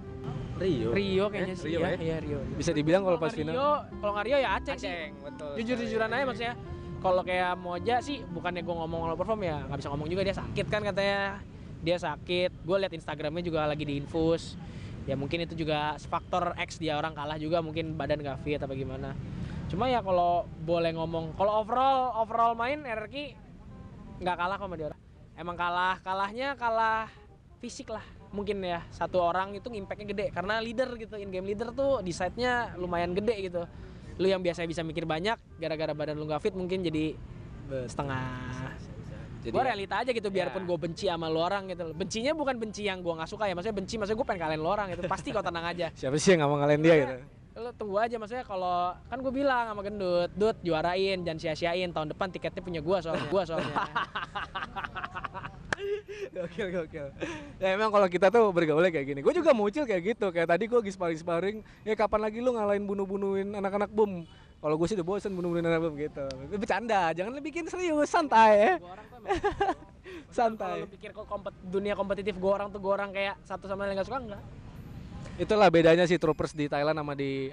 Rio. 0.57 0.89
Rio 0.91 1.25
kayaknya 1.29 1.53
Eh, 1.53 1.59
sih 1.59 1.69
Rio 1.69 1.79
ya. 1.79 1.89
ya? 1.89 1.99
Iya 2.01 2.17
Rio. 2.19 2.39
Bisa 2.57 2.73
dibilang 2.73 3.05
kalau 3.05 3.17
pas 3.17 3.31
final. 3.31 3.53
Rio, 3.53 3.71
kalau 3.95 4.13
nggak 4.13 4.25
Rio 4.25 4.39
ya 4.39 4.51
Aceh, 4.57 4.75
sih. 4.75 5.13
betul. 5.21 5.53
Jujur-jujuran 5.55 6.09
aja 6.11 6.25
maksudnya. 6.25 6.55
Kalau 6.97 7.23
kayak 7.23 7.53
Moja 7.57 8.01
sih 8.01 8.25
bukannya 8.27 8.65
gue 8.65 8.75
ngomong 8.75 9.01
kalau 9.05 9.15
perform 9.15 9.41
ya 9.43 9.63
nggak 9.63 9.79
bisa 9.79 9.89
ngomong 9.89 10.09
juga 10.09 10.23
dia 10.25 10.35
sakit 10.35 10.67
kan 10.67 10.81
katanya. 10.83 11.39
Dia 11.79 11.97
sakit. 11.97 12.51
Gue 12.65 12.77
liat 12.81 12.91
Instagramnya 12.91 13.45
juga 13.45 13.63
lagi 13.63 13.85
diinfus. 13.85 14.57
Ya 15.05 15.15
mungkin 15.15 15.39
itu 15.39 15.55
juga 15.55 15.95
faktor 16.03 16.57
X 16.59 16.81
dia 16.81 16.97
orang 16.97 17.15
kalah 17.15 17.39
juga 17.39 17.63
mungkin 17.63 17.95
badan 17.95 18.19
gak 18.19 18.43
fit 18.43 18.59
apa 18.59 18.75
gimana. 18.75 19.15
Cuma 19.76 19.92
ya 19.92 20.00
kalau 20.00 20.49
boleh 20.64 20.88
ngomong, 20.97 21.37
kalau 21.37 21.61
overall 21.61 22.16
overall 22.25 22.56
main 22.56 22.80
RRQ 22.80 23.37
nggak 24.25 24.37
kalah 24.40 24.56
sama 24.56 24.73
dia 24.80 24.88
orang. 24.88 25.00
Emang 25.37 25.52
kalah, 25.52 26.00
kalahnya 26.00 26.56
kalah 26.56 27.12
fisik 27.61 27.92
lah 27.92 28.00
mungkin 28.33 28.64
ya 28.64 28.80
satu 28.88 29.21
orang 29.21 29.52
itu 29.52 29.68
impactnya 29.68 30.09
gede 30.16 30.26
karena 30.33 30.64
leader 30.64 30.97
gitu 30.97 31.21
in 31.21 31.28
game 31.28 31.45
leader 31.45 31.76
tuh 31.76 32.00
di 32.00 32.09
side-nya 32.09 32.73
lumayan 32.80 33.12
gede 33.12 33.52
gitu 33.52 33.68
lu 34.16 34.26
yang 34.28 34.40
biasa 34.40 34.64
bisa 34.64 34.80
mikir 34.80 35.04
banyak 35.04 35.37
gara-gara 35.61 35.92
badan 35.92 36.16
lu 36.21 36.25
gak 36.25 36.40
fit 36.40 36.56
mungkin 36.56 36.80
jadi 36.85 37.16
setengah 37.88 38.25
Jadi 39.40 39.52
gue 39.52 39.62
realita 39.62 39.95
aja 40.02 40.11
gitu 40.11 40.28
ya. 40.33 40.49
biarpun 40.49 40.68
gue 40.68 40.78
benci 40.80 41.06
sama 41.09 41.28
lu 41.33 41.40
orang 41.40 41.68
gitu 41.68 41.92
bencinya 41.97 42.33
bukan 42.33 42.56
benci 42.61 42.88
yang 42.88 43.00
gue 43.00 43.12
nggak 43.12 43.30
suka 43.30 43.45
ya 43.49 43.52
maksudnya 43.56 43.76
benci 43.76 43.95
maksudnya 43.97 44.18
gue 44.21 44.26
pengen 44.28 44.42
kalian 44.49 44.61
lu 44.61 44.68
orang 44.73 44.87
gitu 44.92 45.02
pasti 45.04 45.28
kau 45.33 45.45
tenang 45.45 45.64
aja 45.68 45.87
siapa 45.97 46.16
sih 46.16 46.35
yang 46.37 46.45
nggak 46.45 46.50
mau 46.50 46.59
ngalahin 46.61 46.83
dia 46.83 46.95
gitu? 46.97 47.16
Lu 47.57 47.73
tunggu 47.73 47.97
aja 47.97 48.21
maksudnya 48.21 48.45
kalau 48.45 48.93
kan 49.09 49.17
gue 49.17 49.33
bilang 49.33 49.73
sama 49.73 49.81
gendut 49.81 50.29
dut 50.37 50.57
juarain 50.61 51.25
jangan 51.25 51.41
sia-siain 51.41 51.89
tahun 51.89 52.13
depan 52.13 52.29
tiketnya 52.29 52.61
punya 52.61 52.81
gue 52.85 52.97
soalnya 53.01 53.27
gue 53.27 53.43
soalnya 53.49 53.75
Gokil 56.37 56.69
gokil. 56.73 57.13
Ya 57.61 57.77
emang 57.77 57.93
kalau 57.93 58.09
kita 58.09 58.33
tuh 58.33 58.49
bergaulnya 58.49 58.89
kayak 58.89 59.07
gini. 59.13 59.21
Gue 59.21 59.37
juga 59.37 59.53
muncul 59.53 59.85
kayak 59.85 60.17
gitu. 60.17 60.33
Kayak 60.33 60.49
tadi 60.53 60.65
gue 60.69 60.79
lagi 60.81 60.93
sparring-sparring. 60.93 61.61
Ya 61.85 61.93
kapan 61.93 62.29
lagi 62.29 62.41
lu 62.41 62.57
ngalahin 62.57 62.85
bunuh-bunuhin 62.89 63.53
anak-anak 63.53 63.93
bom? 63.93 64.25
Kalau 64.61 64.75
gue 64.81 64.87
sih 64.89 64.97
udah 64.97 65.07
bosen 65.07 65.37
bunuh-bunuhin 65.37 65.69
anak 65.69 65.81
bom 65.85 65.95
gitu. 65.97 66.25
Bercanda, 66.57 67.13
jangan 67.13 67.37
lu 67.37 67.41
bikin 67.45 67.69
serius, 67.69 68.09
santai 68.09 68.53
ya. 68.57 68.73
Kalau 70.07 70.33
Santai. 70.33 70.85
lu 70.85 70.91
pikir 70.91 71.11
kok 71.11 71.27
kompet, 71.27 71.53
dunia 71.67 71.95
kompetitif 71.99 72.35
gue 72.39 72.51
orang 72.51 72.71
tuh 72.71 72.79
gue 72.79 72.93
orang 72.93 73.11
kayak 73.11 73.37
satu 73.43 73.67
sama 73.67 73.87
lain 73.87 73.99
gak 73.99 74.07
suka 74.07 74.19
enggak 74.23 74.43
Itulah 75.37 75.69
bedanya 75.69 76.09
sih 76.09 76.16
troopers 76.16 76.57
di 76.57 76.64
Thailand 76.64 76.97
sama 76.97 77.12
di 77.12 77.52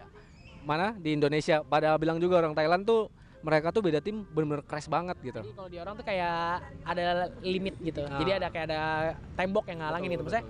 mana? 0.63 0.95
Di 0.95 1.11
Indonesia. 1.11 1.59
Pada 1.67 1.99
bilang 1.99 2.15
juga 2.15 2.39
orang 2.39 2.55
Thailand 2.55 2.87
tuh 2.87 3.11
mereka 3.43 3.75
tuh 3.75 3.83
beda 3.83 3.99
tim 3.99 4.23
bener-bener 4.23 4.63
crash 4.63 4.87
banget 4.87 5.19
gitu. 5.19 5.43
Jadi 5.43 5.51
kalau 5.51 5.69
di 5.69 5.77
orang 5.83 5.93
tuh 5.99 6.05
kayak 6.07 6.63
ada 6.87 7.27
limit 7.43 7.75
gitu. 7.83 8.07
Ah. 8.07 8.15
Jadi 8.23 8.31
ada 8.39 8.47
kayak 8.47 8.65
ada 8.71 8.81
tembok 9.35 9.67
yang 9.67 9.83
ngalangin 9.83 10.15
itu. 10.15 10.23
Maksudnya 10.23 10.47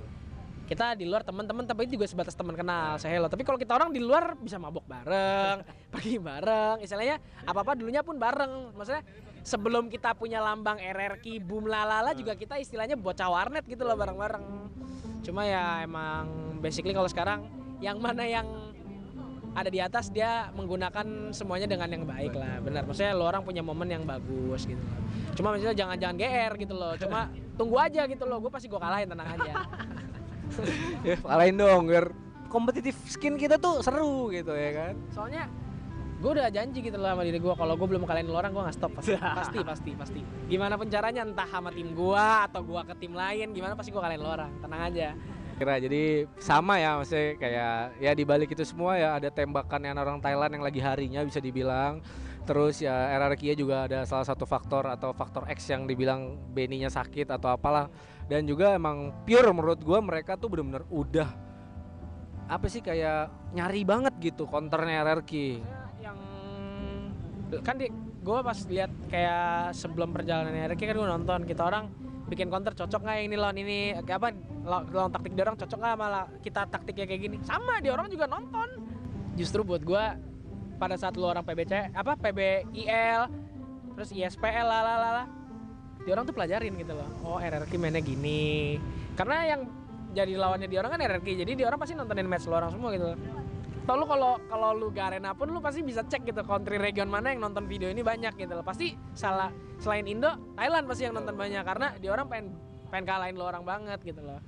kita 0.64 0.86
di 0.96 1.06
luar 1.10 1.26
teman-teman 1.26 1.66
tapi 1.66 1.90
juga 1.90 2.06
sebatas 2.06 2.38
teman 2.38 2.54
kenal, 2.54 3.02
saya 3.02 3.18
hello. 3.18 3.28
Tapi 3.28 3.42
kalau 3.42 3.58
kita 3.58 3.74
orang 3.74 3.90
di 3.90 4.00
luar 4.00 4.38
bisa 4.38 4.62
mabok 4.62 4.86
bareng, 4.86 5.66
pergi 5.94 6.22
bareng. 6.22 6.86
Istilahnya 6.86 7.18
apa-apa 7.50 7.74
dulunya 7.74 8.06
pun 8.06 8.22
bareng. 8.22 8.78
Maksudnya 8.78 9.02
sebelum 9.42 9.90
kita 9.90 10.14
punya 10.14 10.38
lambang 10.38 10.78
RRQ 10.78 11.42
boom 11.42 11.66
lalala 11.66 12.14
juga 12.14 12.38
kita 12.38 12.62
istilahnya 12.62 12.94
bocah 12.94 13.28
warnet 13.28 13.66
gitu 13.66 13.82
loh 13.82 13.98
bareng-bareng. 13.98 14.46
Cuma 15.24 15.48
ya 15.48 15.82
emang 15.88 16.60
basically 16.60 16.92
kalau 16.92 17.08
sekarang 17.08 17.48
yang 17.80 17.98
mana 18.00 18.28
yang 18.28 18.46
ada 19.54 19.70
di 19.70 19.80
atas 19.80 20.10
dia 20.10 20.50
menggunakan 20.58 21.30
semuanya 21.30 21.70
dengan 21.70 21.88
yang 21.88 22.04
baik 22.04 22.34
lah. 22.34 22.60
Benar. 22.60 22.84
Maksudnya 22.90 23.14
lo 23.14 23.30
orang 23.30 23.46
punya 23.46 23.62
momen 23.62 23.88
yang 23.88 24.04
bagus 24.04 24.68
gitu. 24.68 24.82
Loh 24.82 25.02
cuma 25.34 25.50
maksudnya 25.54 25.74
jangan 25.74 25.98
jangan 25.98 26.16
gr 26.18 26.54
gitu 26.58 26.74
loh. 26.74 26.94
Cuma 26.98 27.30
tunggu 27.60 27.78
aja 27.80 28.02
gitu 28.06 28.24
loh. 28.26 28.38
Gue 28.42 28.52
pasti 28.52 28.68
gue 28.68 28.82
kalahin 28.82 29.10
tenang 29.10 29.30
aja. 29.40 29.54
Ya, 31.02 31.18
kalahin 31.18 31.58
dong 31.58 31.90
biar 31.90 32.14
kompetitif 32.46 32.94
skin 33.10 33.42
kita 33.42 33.58
tuh 33.58 33.82
seru 33.82 34.30
gitu 34.30 34.54
ya 34.54 34.70
kan. 34.70 34.94
soalnya 35.10 35.50
gue 36.24 36.32
udah 36.40 36.48
janji 36.48 36.80
gitu 36.80 36.96
loh 36.96 37.12
sama 37.12 37.28
diri 37.28 37.36
gue 37.36 37.52
kalau 37.52 37.76
gue 37.76 37.84
belum 37.84 38.08
kalahin 38.08 38.32
lo 38.32 38.40
orang 38.40 38.56
gue 38.56 38.64
nggak 38.64 38.78
stop 38.80 38.96
pasti 38.96 39.20
pasti 39.44 39.60
pasti 39.60 39.92
pasti 39.92 40.20
gimana 40.48 40.80
pun 40.80 40.88
caranya 40.88 41.28
entah 41.28 41.44
sama 41.52 41.68
tim 41.76 41.92
gue 41.92 42.28
atau 42.48 42.64
gue 42.64 42.82
ke 42.88 42.96
tim 42.96 43.12
lain 43.12 43.52
gimana 43.52 43.76
pasti 43.76 43.92
gue 43.92 44.00
kalahin 44.00 44.24
lo 44.24 44.32
orang 44.32 44.52
tenang 44.64 44.82
aja 44.88 45.12
Kira 45.54 45.78
jadi 45.78 46.26
sama 46.42 46.82
ya 46.82 46.98
maksudnya 46.98 47.38
kayak 47.38 47.78
ya 48.02 48.12
di 48.18 48.24
balik 48.26 48.50
itu 48.58 48.66
semua 48.66 48.98
ya 48.98 49.22
ada 49.22 49.30
tembakan 49.30 49.86
yang 49.86 50.02
orang 50.02 50.18
Thailand 50.18 50.50
yang 50.58 50.66
lagi 50.66 50.82
harinya 50.82 51.22
bisa 51.22 51.38
dibilang. 51.38 52.02
Terus 52.44 52.82
ya 52.82 52.92
RRQ 53.22 53.56
juga 53.56 53.86
ada 53.86 54.04
salah 54.04 54.26
satu 54.26 54.50
faktor 54.50 54.90
atau 54.90 55.14
faktor 55.14 55.46
X 55.48 55.70
yang 55.70 55.86
dibilang 55.86 56.36
Benny-nya 56.52 56.90
sakit 56.90 57.30
atau 57.30 57.54
apalah. 57.54 57.88
Dan 58.26 58.50
juga 58.50 58.74
emang 58.74 59.14
pure 59.24 59.54
menurut 59.54 59.80
gua 59.86 60.02
mereka 60.02 60.36
tuh 60.36 60.50
bener-bener 60.50 60.84
udah 60.90 61.30
apa 62.50 62.68
sih 62.68 62.84
kayak 62.84 63.54
nyari 63.56 63.86
banget 63.86 64.14
gitu 64.20 64.50
counternya 64.50 65.06
RRQ. 65.06 65.32
Kan 67.62 67.76
di 67.78 67.92
gue 68.24 68.40
pas 68.40 68.58
lihat 68.72 68.92
kayak 69.12 69.76
sebelum 69.76 70.16
perjalanan 70.16 70.56
RRQ 70.56 70.82
kan 70.90 70.96
gue 70.96 71.10
nonton 71.20 71.40
kita 71.44 71.62
orang 71.68 71.92
bikin 72.32 72.48
counter 72.48 72.74
cocok 72.74 73.04
nggak 73.04 73.16
yang 73.20 73.26
ini 73.30 73.38
lawan 73.38 73.58
ini? 73.60 73.80
Apa 74.00 74.32
lawan, 74.64 75.12
taktik 75.12 75.36
dia 75.36 75.44
orang 75.46 75.58
cocok 75.60 75.78
nggak 75.78 75.96
malah 76.00 76.26
kita 76.40 76.62
taktiknya 76.72 77.06
kayak 77.06 77.22
gini? 77.22 77.38
Sama 77.44 77.84
dia 77.84 77.92
orang 77.94 78.08
juga 78.10 78.26
nonton. 78.26 78.70
Justru 79.36 79.62
buat 79.68 79.84
gue 79.84 80.06
pada 80.80 80.96
saat 80.98 81.14
lu 81.20 81.28
orang 81.30 81.46
PBC 81.46 81.94
apa 81.94 82.18
PBIL 82.18 83.22
terus 83.94 84.10
ISPL 84.10 84.66
lah 84.66 84.82
lah 84.82 84.98
lah 84.98 85.28
dia 86.04 86.12
orang 86.18 86.26
tuh 86.26 86.36
pelajarin 86.36 86.74
gitu 86.80 86.94
loh. 86.96 87.10
Oh 87.24 87.38
RRQ 87.38 87.72
mainnya 87.78 88.02
gini. 88.02 88.80
Karena 89.14 89.46
yang 89.46 89.62
jadi 90.14 90.38
lawannya 90.38 90.70
dia 90.70 90.80
orang 90.80 90.96
kan 90.96 91.02
RRQ 91.02 91.28
jadi 91.44 91.52
dia 91.58 91.66
orang 91.68 91.80
pasti 91.82 91.94
nontonin 91.98 92.30
match 92.30 92.46
lu 92.46 92.54
orang 92.54 92.70
semua 92.70 92.94
gitu 92.94 93.06
loh 93.14 93.43
Tau 93.84 94.00
lu 94.00 94.08
kalau 94.08 94.40
kalau 94.48 94.72
lu 94.72 94.88
gak 94.96 95.12
arena 95.12 95.36
pun 95.36 95.52
lu 95.52 95.60
pasti 95.60 95.84
bisa 95.84 96.08
cek 96.08 96.24
gitu 96.24 96.40
country 96.48 96.80
region 96.80 97.12
mana 97.12 97.36
yang 97.36 97.44
nonton 97.44 97.68
video 97.68 97.92
ini 97.92 98.00
banyak 98.00 98.32
gitu 98.40 98.56
loh. 98.56 98.64
Pasti 98.64 98.96
salah 99.12 99.52
selain 99.76 100.08
Indo, 100.08 100.32
Thailand 100.56 100.88
pasti 100.88 101.04
yang 101.04 101.20
nonton 101.20 101.36
banyak 101.36 101.64
karena 101.68 101.92
dia 102.00 102.16
orang 102.16 102.32
pengen 102.32 102.56
pengen 102.88 103.06
kalahin 103.12 103.36
lu 103.36 103.44
orang 103.44 103.68
banget 103.68 104.00
gitu 104.08 104.24
loh. 104.24 104.40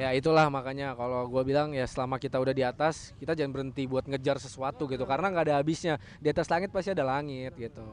Ya 0.00 0.08
itulah 0.16 0.48
makanya 0.48 0.96
kalau 0.96 1.28
gua 1.28 1.44
bilang 1.44 1.76
ya 1.76 1.84
selama 1.84 2.16
kita 2.16 2.40
udah 2.40 2.56
di 2.56 2.64
atas 2.64 3.12
kita 3.20 3.36
jangan 3.36 3.52
berhenti 3.52 3.84
buat 3.84 4.08
ngejar 4.08 4.40
sesuatu 4.40 4.88
gitu 4.88 5.04
karena 5.04 5.28
nggak 5.28 5.52
ada 5.52 5.60
habisnya 5.60 6.00
di 6.16 6.32
atas 6.32 6.48
langit 6.48 6.72
pasti 6.72 6.96
ada 6.96 7.04
langit 7.04 7.52
gitu. 7.52 7.84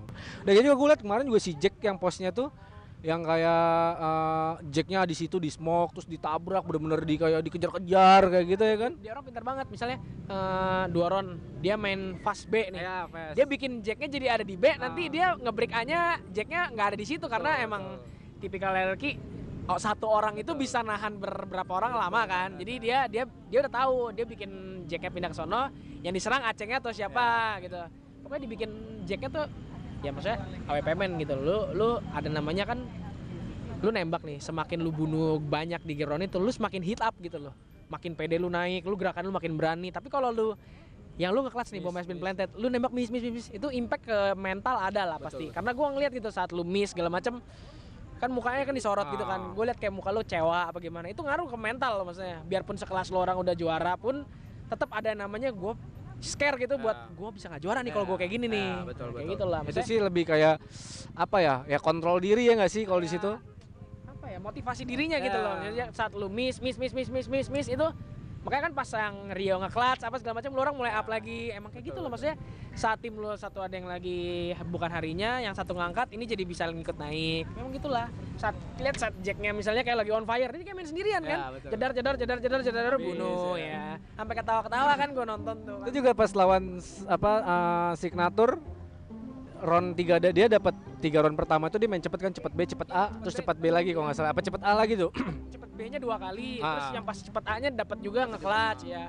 Dan 0.47 0.63
juga 0.63 0.79
gue 0.79 0.87
liat 0.95 1.01
kemarin 1.03 1.27
juga 1.27 1.43
si 1.43 1.59
Jack 1.59 1.75
yang 1.83 1.99
posnya 1.99 2.31
tuh 2.31 2.55
yang 2.99 3.23
kayak 3.23 3.63
eh, 3.95 4.51
Jacknya 4.75 5.07
di 5.07 5.15
situ 5.15 5.39
di 5.39 5.47
smoke 5.47 5.95
terus 5.95 6.07
ditabrak 6.07 6.67
bener-bener 6.67 7.01
di 7.07 7.15
kayak 7.15 7.39
dikejar-kejar 7.47 8.21
kayak 8.27 8.45
gitu 8.51 8.63
ya 8.63 8.77
kan? 8.77 8.91
Dia 8.99 9.11
orang 9.15 9.25
pintar 9.25 9.43
banget 9.47 9.67
misalnya 9.71 9.97
eh, 10.27 10.83
dua 10.91 11.07
round 11.07 11.29
dia 11.63 11.75
main 11.79 12.19
fast 12.19 12.51
B 12.51 12.67
nih. 12.75 12.81
Ya, 12.83 13.07
Dia 13.35 13.45
bikin 13.47 13.79
jacknya 13.79 14.09
jadi 14.11 14.27
ada 14.39 14.43
di 14.43 14.55
B, 14.59 14.75
nanti 14.75 15.07
Ah. 15.07 15.11
dia 15.11 15.27
ngebreak 15.39 15.71
A-nya 15.71 16.01
jacknya 16.31 16.61
nggak 16.75 16.87
ada 16.91 16.97
di 16.99 17.05
situ 17.07 17.25
karena 17.31 17.63
emang 17.63 17.99
tipikal 18.39 18.71
LRQ 18.75 19.03
oh, 19.69 19.77
satu 19.79 20.09
orang 20.09 20.33
itu 20.41 20.51
bisa 20.57 20.81
nahan 20.81 21.15
beberapa 21.21 21.71
orang 21.77 21.93
lama 21.93 22.21
kan. 22.25 22.49
Jadi 22.57 22.73
dia 22.81 23.05
dia 23.05 23.23
dia 23.29 23.59
udah 23.61 23.71
tahu 23.71 23.95
dia 24.17 24.25
bikin 24.25 24.83
jacknya 24.89 25.11
pindah 25.13 25.29
ke 25.29 25.37
sono, 25.37 25.69
yang 26.01 26.11
diserang 26.11 26.41
acengnya 26.41 26.81
atau 26.81 26.89
siapa 26.89 27.61
gitu. 27.61 27.77
Pokoknya 28.25 28.41
dibikin 28.49 28.71
jacknya 29.05 29.29
tuh 29.29 29.45
ya 30.03 30.09
maksudnya 30.13 30.39
AWP 30.67 30.87
men 30.95 31.11
gitu. 31.19 31.35
Lu 31.35 31.57
lu 31.75 31.89
ada 32.11 32.29
namanya 32.29 32.63
kan 32.67 32.79
lu 33.79 33.89
nembak 33.95 34.27
nih, 34.27 34.43
semakin 34.43 34.83
lu 34.83 34.91
bunuh 34.91 35.39
banyak 35.39 35.79
di 35.87 35.93
gear 35.95 36.11
round 36.11 36.27
itu 36.27 36.35
lu 36.35 36.51
semakin 36.51 36.83
hit 36.83 36.99
up 36.99 37.15
gitu 37.23 37.39
loh. 37.39 37.55
Makin 37.87 38.13
pede 38.13 38.35
lu 38.35 38.51
naik, 38.51 38.83
lu 38.83 38.99
gerakan 38.99 39.27
lu 39.27 39.33
makin 39.33 39.55
berani. 39.55 39.89
Tapi 39.89 40.11
kalau 40.11 40.29
lu 40.29 40.47
yang 41.19 41.35
lu 41.35 41.43
nge-clutch 41.43 41.75
nih 41.75 41.83
bom 41.83 41.95
has 41.95 42.07
been 42.07 42.19
planted, 42.19 42.47
lu 42.55 42.71
nembak 42.71 42.95
miss 42.95 43.11
miss 43.11 43.23
miss, 43.27 43.47
itu 43.51 43.67
impact 43.75 44.07
ke 44.07 44.17
mental 44.39 44.79
ada 44.79 45.15
lah 45.15 45.17
pasti. 45.19 45.51
Betul. 45.51 45.55
Karena 45.55 45.71
gua 45.75 45.87
ngeliat 45.95 46.11
gitu 46.15 46.29
saat 46.31 46.51
lu 46.55 46.63
miss 46.63 46.91
segala 46.95 47.11
macem 47.11 47.43
kan 48.19 48.27
mukanya 48.27 48.67
kan 48.67 48.75
disorot 48.75 49.07
gitu 49.15 49.23
kan 49.23 49.39
Ah. 49.39 49.55
gue 49.55 49.63
liat 49.63 49.79
kayak 49.79 49.95
muka 49.95 50.11
lu 50.11 50.19
cewa 50.27 50.67
apa 50.67 50.75
gimana 50.83 51.07
itu 51.07 51.23
ngaruh 51.23 51.47
ke 51.47 51.55
mental 51.55 52.03
loh 52.03 52.05
maksudnya 52.11 52.43
biarpun 52.43 52.75
sekelas 52.75 53.15
lo 53.15 53.23
orang 53.23 53.39
udah 53.39 53.55
juara 53.55 53.95
pun 53.95 54.27
tetap 54.67 54.91
ada 54.91 55.15
namanya 55.15 55.55
gue 55.55 55.71
scare 56.19 56.55
gitu 56.59 56.75
buat 56.75 56.95
Ya. 56.95 57.15
gue 57.15 57.29
bisa 57.31 57.45
nggak 57.47 57.61
juara 57.63 57.79
nih 57.79 57.91
kalau 57.91 58.05
gue 58.05 58.17
kayak 58.19 58.31
gini 58.31 58.45
nih 58.47 58.67
betul, 58.85 59.07
kayak 59.09 59.15
betul. 59.15 59.33
gitu 59.33 59.45
lah 59.47 59.61
Itu 59.63 59.79
sih 59.83 59.97
lebih 59.97 60.23
kayak 60.27 60.55
apa 61.15 61.37
ya? 61.39 61.55
Ya 61.65 61.79
kontrol 61.79 62.19
diri 62.19 62.45
ya 62.45 62.53
nggak 62.55 62.71
sih 62.71 62.83
kalau 62.83 62.99
di 62.99 63.07
Ya. 63.07 63.15
situ? 63.15 63.31
apa 64.09 64.25
ya 64.27 64.37
motivasi 64.37 64.83
dirinya 64.83 65.15
gitu 65.17 65.37
loh 65.37 65.55
Jadi 65.63 65.95
saat 65.95 66.11
lu 66.11 66.27
miss 66.27 66.59
miss 66.59 66.75
miss 66.75 66.91
miss 66.91 67.07
miss 67.07 67.27
miss 67.27 67.47
miss 67.47 67.67
itu 67.67 67.87
makanya 68.39 68.71
kan 68.71 68.73
pas 68.73 68.89
yang 68.89 69.15
Rio 69.31 69.55
nge-clutch 69.59 70.01
apa 70.03 70.15
segala 70.17 70.39
macam 70.39 70.51
lu 70.55 70.59
orang 70.61 70.75
mulai 70.75 70.93
up 70.95 71.07
lagi. 71.07 71.51
Emang 71.51 71.69
kayak 71.69 71.91
gitu 71.91 71.99
loh 71.99 72.09
maksudnya 72.09 72.35
saat 72.71 72.97
tim 72.99 73.13
lu 73.13 73.27
satu 73.35 73.59
ada 73.59 73.75
yang 73.75 73.89
lagi 73.89 74.51
bukan 74.67 74.87
harinya 74.87 75.43
yang 75.43 75.51
satu 75.51 75.75
ngangkat 75.75 76.13
ini 76.15 76.23
jadi 76.23 76.43
bisa 76.47 76.63
ngikut 76.67 76.95
naik. 76.95 77.45
Memang 77.53 77.71
gitulah. 77.75 78.07
Saat 78.39 78.55
lihat 78.79 78.95
saat 78.95 79.13
jacknya 79.19 79.51
misalnya 79.51 79.83
kayak 79.83 80.07
lagi 80.07 80.11
on 80.15 80.23
fire 80.23 80.51
ini 80.51 80.63
kayak 80.63 80.77
main 80.77 80.87
sendirian 80.87 81.21
Ya, 81.21 81.29
kan? 81.29 81.39
jedar 81.67 81.91
jedar 81.91 82.15
jedar 82.15 82.37
jedar 82.39 82.59
jedar 82.63 82.93
Habis, 82.95 83.03
bunuh 83.03 83.59
ya. 83.59 83.67
ya. 83.67 83.87
Sampai 84.15 84.35
ketawa 84.39 84.61
ketawa 84.63 84.91
kan 84.95 85.09
gue 85.11 85.25
nonton 85.27 85.55
tuh 85.67 85.75
kan. 85.79 85.85
Itu 85.85 85.95
juga 85.99 86.11
pas 86.15 86.31
lawan 86.31 86.63
apa 87.05 87.31
uh, 87.43 87.91
signatur 87.99 88.57
round 89.61 89.93
3 89.93 90.19
dia 90.29 90.47
dapat 90.47 90.71
tiga 90.97 91.21
round 91.21 91.35
pertama 91.35 91.67
itu 91.67 91.75
dia 91.75 91.87
main 91.87 91.99
cepet 91.99 92.19
kan 92.19 92.31
cepet 92.31 92.51
B 92.51 92.59
cepet 92.65 92.87
A 92.89 93.11
terus 93.17 93.35
cepet 93.35 93.55
B 93.55 93.65
lagi 93.69 93.91
kalau 93.91 94.05
nggak 94.05 94.17
salah 94.17 94.31
apa 94.31 94.39
cepet 94.39 94.61
A 94.61 94.71
lagi 94.73 94.93
tuh 94.95 95.11
cepet 95.53 95.69
B-nya 95.71 95.97
dua 95.97 96.15
kali 96.15 96.59
Ah. 96.59 96.73
terus 96.73 96.87
yang 96.91 97.05
pas 97.05 97.17
cepet 97.17 97.43
A-nya 97.45 97.69
dapat 97.69 97.97
juga 97.99 98.27
nge-clutch 98.27 98.83
ya 98.85 99.07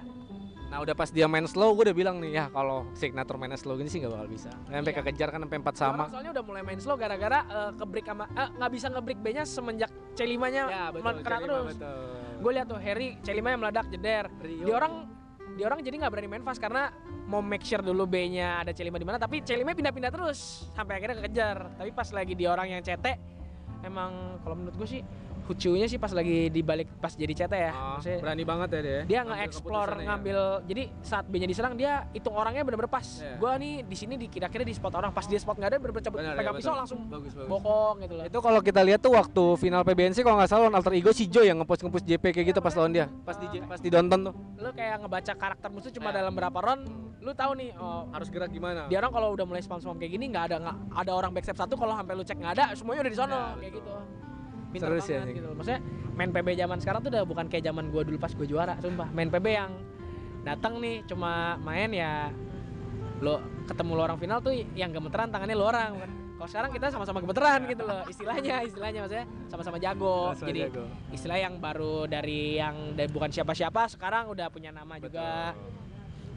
nah 0.66 0.78
udah 0.78 0.94
pas 0.94 1.10
dia 1.10 1.26
main 1.26 1.42
slow 1.44 1.74
gue 1.74 1.82
udah 1.82 1.96
bilang 1.96 2.16
nih 2.18 2.30
ya 2.32 2.44
kalau 2.48 2.86
signatur 2.92 3.34
main 3.34 3.50
slow 3.54 3.74
gini 3.74 3.86
sih 3.86 3.98
nggak 3.98 4.12
bakal 4.12 4.28
bisa 4.28 4.50
sampai 4.64 4.86
Iya. 4.88 4.98
kekejar 5.02 5.28
kan 5.28 5.40
sampai 5.42 5.58
empat 5.58 5.74
sama 5.74 5.94
orang 5.96 6.08
soalnya 6.08 6.30
udah 6.30 6.44
mulai 6.44 6.62
main 6.62 6.78
slow 6.78 6.94
gara-gara 6.94 7.38
eh, 7.42 7.70
ke-break 7.74 8.06
sama 8.06 8.24
eh, 8.30 8.48
nggak 8.52 8.70
bisa 8.70 8.86
nge-break 8.88 9.18
B-nya 9.18 9.42
semenjak 9.44 9.90
C5-nya 10.12 10.62
ya 10.64 10.84
mel- 10.92 11.20
kena 11.20 11.38
terus. 11.40 11.74
Gue 12.40 12.52
lihat 12.54 12.66
tuh 12.66 12.78
Harry 12.78 13.20
C5 13.20 13.36
yang 13.36 13.60
meledak 13.60 13.84
jeder. 13.88 14.24
Dia 14.40 14.72
orang 14.74 14.94
dia 15.60 15.68
orang 15.68 15.84
jadi 15.84 16.00
nggak 16.00 16.12
berani 16.16 16.28
main 16.32 16.40
fast 16.40 16.56
karena 16.56 16.88
mau 17.28 17.44
make 17.44 17.60
sure 17.60 17.84
dulu 17.84 18.08
B-nya 18.08 18.64
ada 18.64 18.72
C5 18.72 18.96
di 18.96 19.04
mana 19.04 19.20
tapi 19.20 19.44
C5 19.44 19.60
pindah-pindah 19.60 20.08
terus 20.08 20.64
sampai 20.72 20.96
akhirnya 20.96 21.20
kekejar. 21.20 21.76
Tapi 21.76 21.92
pas 21.92 22.08
lagi 22.16 22.32
di 22.32 22.48
orang 22.48 22.72
yang 22.72 22.80
CT 22.80 23.06
emang 23.84 24.40
kalau 24.40 24.56
menurut 24.56 24.72
gue 24.80 24.88
sih 24.88 25.04
lucunya 25.50 25.84
sih 25.84 25.96
pas 25.96 26.10
lagi 26.10 26.46
di 26.46 26.60
balik 26.60 26.86
pas 26.96 27.10
jadi 27.12 27.34
CT 27.34 27.52
ya. 27.52 27.72
Maksudnya 27.92 28.16
Ah, 28.16 28.22
berani 28.22 28.44
banget 28.44 28.68
ya 28.70 28.80
dia 28.80 29.00
dia 29.02 29.18
Ngambil 29.20 29.34
nge-explore 29.34 29.90
ya. 29.92 30.04
ngambil 30.06 30.38
jadi 30.64 30.82
saat 31.00 31.24
B-nya 31.26 31.44
diserang 31.44 31.74
dia 31.74 31.92
hitung 32.10 32.32
orangnya 32.32 32.62
bener-bener 32.62 32.86
pas. 32.88 33.02
Iya. 33.18 33.34
Gua 33.36 33.52
nih 33.56 33.82
di 33.82 33.96
sini 33.96 34.14
di 34.14 34.26
kira-kira 34.26 34.62
di 34.62 34.70
spot 34.70 34.94
orang 34.94 35.10
pas 35.10 35.24
dia 35.24 35.36
spot 35.36 35.56
nggak 35.56 35.68
ada 35.68 35.78
bener-bener 35.78 36.04
cabut 36.04 36.18
Benar, 36.18 36.32
ya, 36.32 36.38
pegang 36.38 36.54
pisau 36.54 36.68
betul. 36.68 36.78
langsung 36.78 37.00
bagus 37.08 37.32
bagus 37.32 37.48
bokong 37.48 37.94
gitu 38.00 38.14
loh. 38.14 38.24
itu 38.24 38.38
kalau 38.38 38.60
kita 38.60 38.80
lihat 38.80 39.00
tuh 39.00 39.12
waktu 39.12 39.44
final 39.56 39.82
PBNC 39.82 40.18
kalau 40.20 40.36
nggak 40.36 40.48
salah 40.48 40.62
lawan 40.62 40.76
alter 40.76 40.92
ego 40.92 41.10
si 41.10 41.26
Joe 41.26 41.42
yang 41.42 41.58
ngepost 41.58 41.82
ngepost 41.82 42.04
JP 42.04 42.24
kayak 42.30 42.46
gitu 42.46 42.60
pas 42.60 42.72
lawan 42.72 42.92
dia 42.92 43.10
pas 43.20 43.34
di 43.34 43.46
pas 43.60 43.76
di 43.76 43.88
Donton 43.88 44.20
tuh 44.22 44.34
Lu 44.56 44.70
kayak 44.70 45.00
ngebaca 45.00 45.32
karakter 45.34 45.68
musuh 45.68 45.90
cuma 45.90 46.08
Ya. 46.08 46.20
dalam 46.20 46.32
berapa 46.32 46.58
round, 46.58 46.84
lu 47.18 47.32
tahu 47.32 47.54
nih 47.54 47.72
oh, 47.74 48.06
harus 48.10 48.28
gerak 48.28 48.48
gimana 48.48 48.84
dia 48.86 48.98
orang 48.98 49.10
kalau 49.10 49.32
udah 49.32 49.42
mulai 49.42 49.58
spam 49.58 49.78
spam 49.78 49.96
kayak 49.96 50.12
gini 50.12 50.28
nggak 50.28 50.44
ada 50.46 50.56
nggak 50.60 50.76
ada 50.96 51.10
orang 51.10 51.30
backstep 51.30 51.56
satu 51.56 51.74
kalau 51.74 51.92
sampai 51.92 52.12
lu 52.12 52.22
cek 52.22 52.36
nggak 52.36 52.52
ada 52.52 52.64
semuanya 52.72 53.00
udah 53.00 53.10
di 53.10 53.18
sono 53.18 53.32
Ya, 53.32 53.40
kayak 53.56 53.72
betul. 53.72 53.80
gitu. 53.80 53.92
Sih 54.70 54.78
banget 54.78 55.26
anjing. 55.26 55.36
gitu. 55.42 55.48
Maksudnya 55.56 55.80
main 56.14 56.30
PB 56.30 56.48
zaman 56.54 56.78
sekarang 56.78 57.00
tuh 57.02 57.10
udah 57.10 57.24
bukan 57.26 57.46
kayak 57.50 57.64
zaman 57.66 57.90
gua 57.90 58.02
dulu 58.06 58.18
pas 58.20 58.32
gua 58.34 58.46
juara, 58.46 58.74
sumpah. 58.78 59.08
Main 59.10 59.28
PB 59.32 59.46
yang 59.50 59.72
datang 60.40 60.80
nih 60.80 61.04
cuma 61.04 61.60
main 61.60 61.90
ya 61.92 62.32
lo 63.20 63.36
ketemu 63.68 63.92
lo 63.92 64.02
orang 64.08 64.16
final 64.16 64.40
tuh 64.40 64.56
yang 64.72 64.88
gemeteran 64.90 65.28
tangannya 65.28 65.56
lo 65.58 65.66
orang 65.68 65.90
bukan. 65.98 66.10
Kalau 66.40 66.48
sekarang 66.48 66.70
kita 66.72 66.86
sama-sama 66.88 67.20
gemeteran 67.20 67.68
gitu 67.68 67.84
loh. 67.84 68.00
Istilahnya, 68.08 68.64
istilahnya 68.64 69.04
maksudnya 69.04 69.26
sama-sama 69.52 69.76
jago. 69.76 70.32
Sama 70.32 70.48
Jadi 70.48 70.60
jago. 70.72 70.84
istilah 71.12 71.36
yang 71.36 71.60
baru 71.60 72.08
dari 72.08 72.56
yang 72.56 72.96
dari 72.96 73.12
bukan 73.12 73.28
siapa-siapa 73.28 73.92
sekarang 73.92 74.32
udah 74.32 74.48
punya 74.48 74.72
nama 74.72 74.96
juga. 74.96 75.52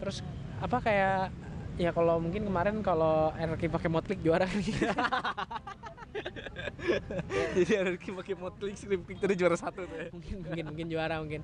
Terus 0.04 0.20
apa 0.60 0.84
kayak 0.84 1.32
ya 1.80 1.96
kalau 1.96 2.20
mungkin 2.20 2.44
kemarin 2.44 2.84
kalau 2.84 3.32
RRQ 3.32 3.72
pakai 3.72 3.88
modclick 3.88 4.20
juara 4.20 4.44
kan 4.44 4.60
gitu. 4.60 4.92
jadi 7.58 7.72
ada 7.82 7.90
pakai 7.98 8.36
motley 8.38 8.74
scream 8.78 9.02
kick 9.08 9.18
tadi 9.18 9.34
juara 9.34 9.58
satu 9.58 9.86
tuh 9.88 9.98
ya. 9.98 10.10
mungkin 10.14 10.36
mungkin 10.46 10.64
mungkin 10.70 10.86
juara 10.90 11.16
mungkin. 11.20 11.42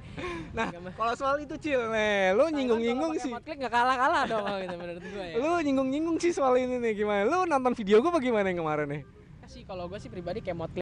nah 0.53 0.69
kalau 0.93 1.13
soal 1.17 1.35
itu 1.41 1.57
cil 1.57 1.89
nih 1.89 2.37
lu 2.37 2.45
nyinggung 2.53 2.81
nyinggung 2.81 3.13
sih 3.17 3.33
Modclick 3.33 3.57
nggak 3.57 3.73
kalah-kalah 3.73 4.23
dong 4.29 4.43
kalau 4.45 4.59
gitu 4.61 4.75
menurut 4.77 5.03
gue 5.03 5.25
ya. 5.25 5.35
lu 5.41 5.51
nyinggung 5.65 5.89
nyinggung 5.89 6.17
sih 6.21 6.31
soal 6.31 6.53
ini 6.61 6.77
nih 6.77 6.93
gimana 7.01 7.25
lu 7.25 7.49
nonton 7.49 7.73
video 7.73 8.01
gua 8.03 8.13
bagaimana 8.13 8.53
yang 8.53 8.61
kemarin 8.61 8.87
nih 8.89 9.01
sih 9.49 9.65
kalau 9.65 9.89
gue 9.89 9.97
sih 9.97 10.13
pribadi 10.13 10.45
kayak 10.45 10.61
modclick 10.61 10.77